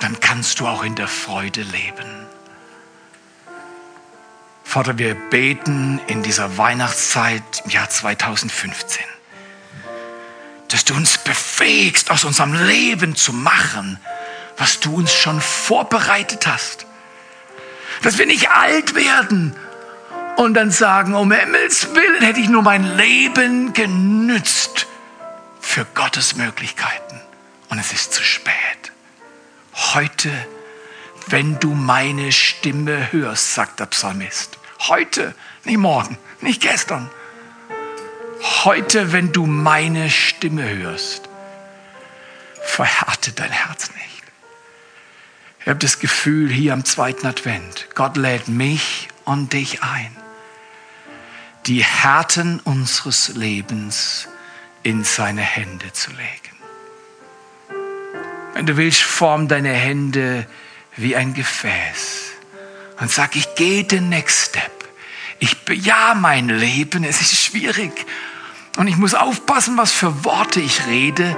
dann 0.00 0.20
kannst 0.20 0.60
du 0.60 0.66
auch 0.66 0.82
in 0.82 0.96
der 0.96 1.08
Freude 1.08 1.62
leben. 1.62 2.26
Vater, 4.68 4.98
wir 4.98 5.14
beten 5.14 5.98
in 6.08 6.22
dieser 6.22 6.58
Weihnachtszeit 6.58 7.62
im 7.64 7.70
Jahr 7.70 7.88
2015, 7.88 9.02
dass 10.68 10.84
du 10.84 10.92
uns 10.92 11.16
befähigst, 11.16 12.10
aus 12.10 12.24
unserem 12.24 12.52
Leben 12.52 13.16
zu 13.16 13.32
machen, 13.32 13.98
was 14.58 14.78
du 14.78 14.94
uns 14.94 15.10
schon 15.14 15.40
vorbereitet 15.40 16.46
hast. 16.46 16.84
Dass 18.02 18.18
wir 18.18 18.26
nicht 18.26 18.50
alt 18.50 18.94
werden 18.94 19.56
und 20.36 20.52
dann 20.52 20.70
sagen, 20.70 21.14
um 21.14 21.32
Himmels 21.32 21.94
Willen 21.94 22.22
hätte 22.22 22.40
ich 22.40 22.50
nur 22.50 22.62
mein 22.62 22.98
Leben 22.98 23.72
genützt 23.72 24.86
für 25.62 25.86
Gottes 25.94 26.36
Möglichkeiten 26.36 27.22
und 27.70 27.78
es 27.78 27.94
ist 27.94 28.12
zu 28.12 28.22
spät. 28.22 28.52
Heute, 29.94 30.30
wenn 31.30 31.58
du 31.58 31.74
meine 31.74 32.32
Stimme 32.32 33.12
hörst, 33.12 33.54
sagt 33.54 33.80
der 33.80 33.86
Psalmist. 33.86 34.58
Heute, 34.80 35.34
nicht 35.64 35.78
morgen, 35.78 36.16
nicht 36.40 36.62
gestern. 36.62 37.10
Heute, 38.64 39.12
wenn 39.12 39.32
du 39.32 39.46
meine 39.46 40.10
Stimme 40.10 40.68
hörst, 40.68 41.28
verhärte 42.62 43.32
dein 43.32 43.50
Herz 43.50 43.90
nicht. 43.90 44.22
Ich 45.60 45.66
habe 45.66 45.78
das 45.78 45.98
Gefühl 45.98 46.48
hier 46.48 46.72
am 46.72 46.84
zweiten 46.84 47.26
Advent, 47.26 47.88
Gott 47.94 48.16
lädt 48.16 48.48
mich 48.48 49.08
und 49.24 49.52
dich 49.52 49.82
ein, 49.82 50.16
die 51.66 51.84
Härten 51.84 52.60
unseres 52.60 53.28
Lebens 53.34 54.28
in 54.82 55.04
seine 55.04 55.42
Hände 55.42 55.92
zu 55.92 56.10
legen. 56.12 56.56
Wenn 58.54 58.66
du 58.66 58.76
willst, 58.76 59.02
form 59.02 59.48
deine 59.48 59.72
Hände 59.72 60.46
wie 60.98 61.16
ein 61.16 61.32
Gefäß 61.32 62.32
und 63.00 63.10
sag, 63.10 63.36
ich 63.36 63.54
gehe 63.54 63.84
den 63.84 64.08
Next 64.08 64.50
Step. 64.50 64.88
Ich 65.38 65.64
bejahe 65.64 66.16
mein 66.16 66.48
Leben, 66.48 67.04
es 67.04 67.20
ist 67.20 67.40
schwierig. 67.40 68.06
Und 68.76 68.88
ich 68.88 68.96
muss 68.96 69.14
aufpassen, 69.14 69.76
was 69.76 69.92
für 69.92 70.24
Worte 70.24 70.60
ich 70.60 70.86
rede, 70.86 71.36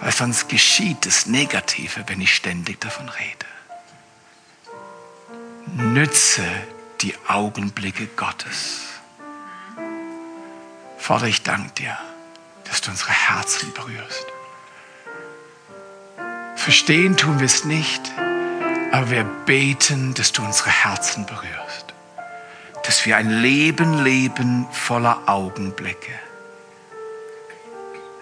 Weil 0.00 0.12
sonst 0.12 0.48
geschieht 0.48 1.04
das 1.04 1.26
Negative, 1.26 2.04
wenn 2.06 2.22
ich 2.22 2.34
ständig 2.34 2.80
davon 2.80 3.08
rede. 3.10 3.46
Nütze 5.76 6.42
die 7.02 7.14
Augenblicke 7.28 8.06
Gottes. 8.16 8.80
Vater, 10.98 11.26
ich 11.26 11.42
danke 11.42 11.70
dir, 11.74 11.98
dass 12.64 12.80
du 12.80 12.90
unsere 12.90 13.12
Herzen 13.12 13.72
berührst. 13.74 14.26
Verstehen 16.60 17.16
tun 17.16 17.38
wir 17.38 17.46
es 17.46 17.64
nicht, 17.64 18.12
aber 18.92 19.10
wir 19.10 19.24
beten, 19.24 20.12
dass 20.12 20.32
du 20.32 20.42
unsere 20.42 20.68
Herzen 20.68 21.24
berührst. 21.24 21.94
Dass 22.84 23.06
wir 23.06 23.16
ein 23.16 23.30
Leben 23.30 24.04
leben 24.04 24.66
voller 24.70 25.22
Augenblicke. 25.24 26.12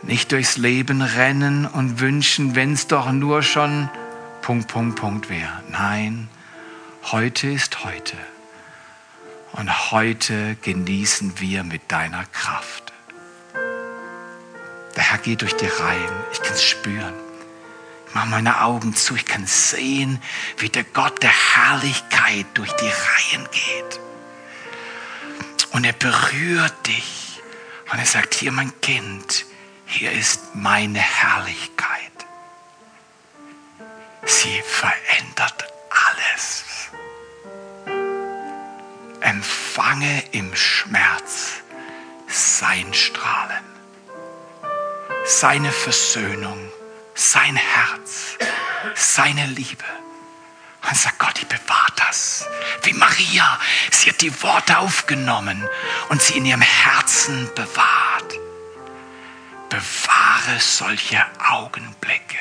Nicht 0.02 0.30
durchs 0.30 0.56
Leben 0.56 1.02
rennen 1.02 1.66
und 1.66 1.98
wünschen, 1.98 2.54
wenn 2.54 2.74
es 2.74 2.86
doch 2.86 3.10
nur 3.10 3.42
schon 3.42 3.90
Punkt, 4.40 4.68
Punkt, 4.68 5.00
Punkt 5.00 5.30
wäre. 5.30 5.64
Nein, 5.70 6.28
heute 7.10 7.48
ist 7.48 7.82
heute. 7.82 8.16
Und 9.54 9.90
heute 9.90 10.54
genießen 10.62 11.40
wir 11.40 11.64
mit 11.64 11.90
deiner 11.90 12.24
Kraft. 12.26 12.92
Der 14.94 15.10
Herr 15.10 15.18
geht 15.18 15.42
durch 15.42 15.56
die 15.56 15.66
Reihen. 15.66 16.12
Ich 16.32 16.40
kann 16.40 16.54
es 16.54 16.62
spüren. 16.62 17.27
Ich 18.08 18.14
mache 18.14 18.28
meine 18.28 18.62
Augen 18.62 18.94
zu. 18.94 19.14
Ich 19.16 19.26
kann 19.26 19.46
sehen, 19.46 20.22
wie 20.56 20.68
der 20.68 20.84
Gott 20.84 21.22
der 21.22 21.30
Herrlichkeit 21.30 22.46
durch 22.54 22.72
die 22.72 22.88
Reihen 22.88 23.48
geht. 23.50 24.00
Und 25.72 25.84
er 25.84 25.92
berührt 25.92 26.86
dich. 26.86 27.40
Und 27.92 27.98
er 27.98 28.06
sagt, 28.06 28.34
hier 28.34 28.52
mein 28.52 28.72
Kind, 28.80 29.46
hier 29.86 30.12
ist 30.12 30.54
meine 30.54 30.98
Herrlichkeit. 30.98 31.98
Sie 34.24 34.62
verändert 34.62 35.64
alles. 35.90 36.64
Empfange 39.20 40.22
im 40.32 40.54
Schmerz 40.54 41.54
sein 42.28 42.92
Strahlen, 42.92 43.64
seine 45.24 45.72
Versöhnung, 45.72 46.70
sein 47.18 47.56
Herz, 47.56 48.38
seine 48.94 49.46
Liebe. 49.46 49.84
Und 50.88 50.96
sagt 50.96 51.18
Gott, 51.18 51.38
ich 51.38 51.46
bewahre 51.48 51.92
das. 51.96 52.46
Wie 52.84 52.92
Maria, 52.92 53.58
sie 53.90 54.10
hat 54.10 54.20
die 54.20 54.42
Worte 54.42 54.78
aufgenommen 54.78 55.68
und 56.08 56.22
sie 56.22 56.38
in 56.38 56.46
ihrem 56.46 56.62
Herzen 56.62 57.50
bewahrt. 57.56 58.38
Bewahre 59.68 60.60
solche 60.60 61.22
Augenblicke. 61.50 62.38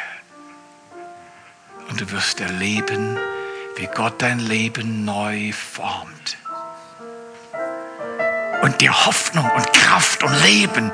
Und 1.90 2.00
du 2.00 2.12
wirst 2.12 2.40
erleben, 2.40 3.18
wie 3.78 3.88
Gott 3.88 4.22
dein 4.22 4.40
Leben 4.40 5.04
neu 5.04 5.52
formt. 5.52 6.38
Und 8.62 8.80
dir 8.82 9.06
Hoffnung 9.06 9.50
und 9.50 9.74
Kraft 9.74 10.24
und 10.24 10.34
Leben 10.44 10.92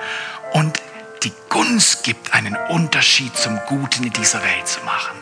und 0.53 0.81
die 1.23 1.33
Gunst 1.49 2.03
gibt, 2.03 2.33
einen 2.33 2.55
Unterschied 2.69 3.35
zum 3.35 3.59
Guten 3.67 4.03
in 4.03 4.13
dieser 4.13 4.43
Welt 4.43 4.67
zu 4.67 4.81
machen. 4.83 5.17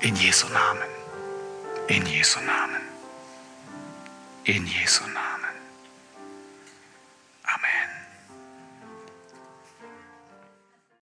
In 0.00 0.16
Jesu 0.16 0.48
Namen. 0.48 0.82
In 1.88 2.06
Jesu 2.06 2.40
Namen. 2.40 2.80
In 4.44 4.66
Jesu 4.66 5.04
Namen. 5.04 5.41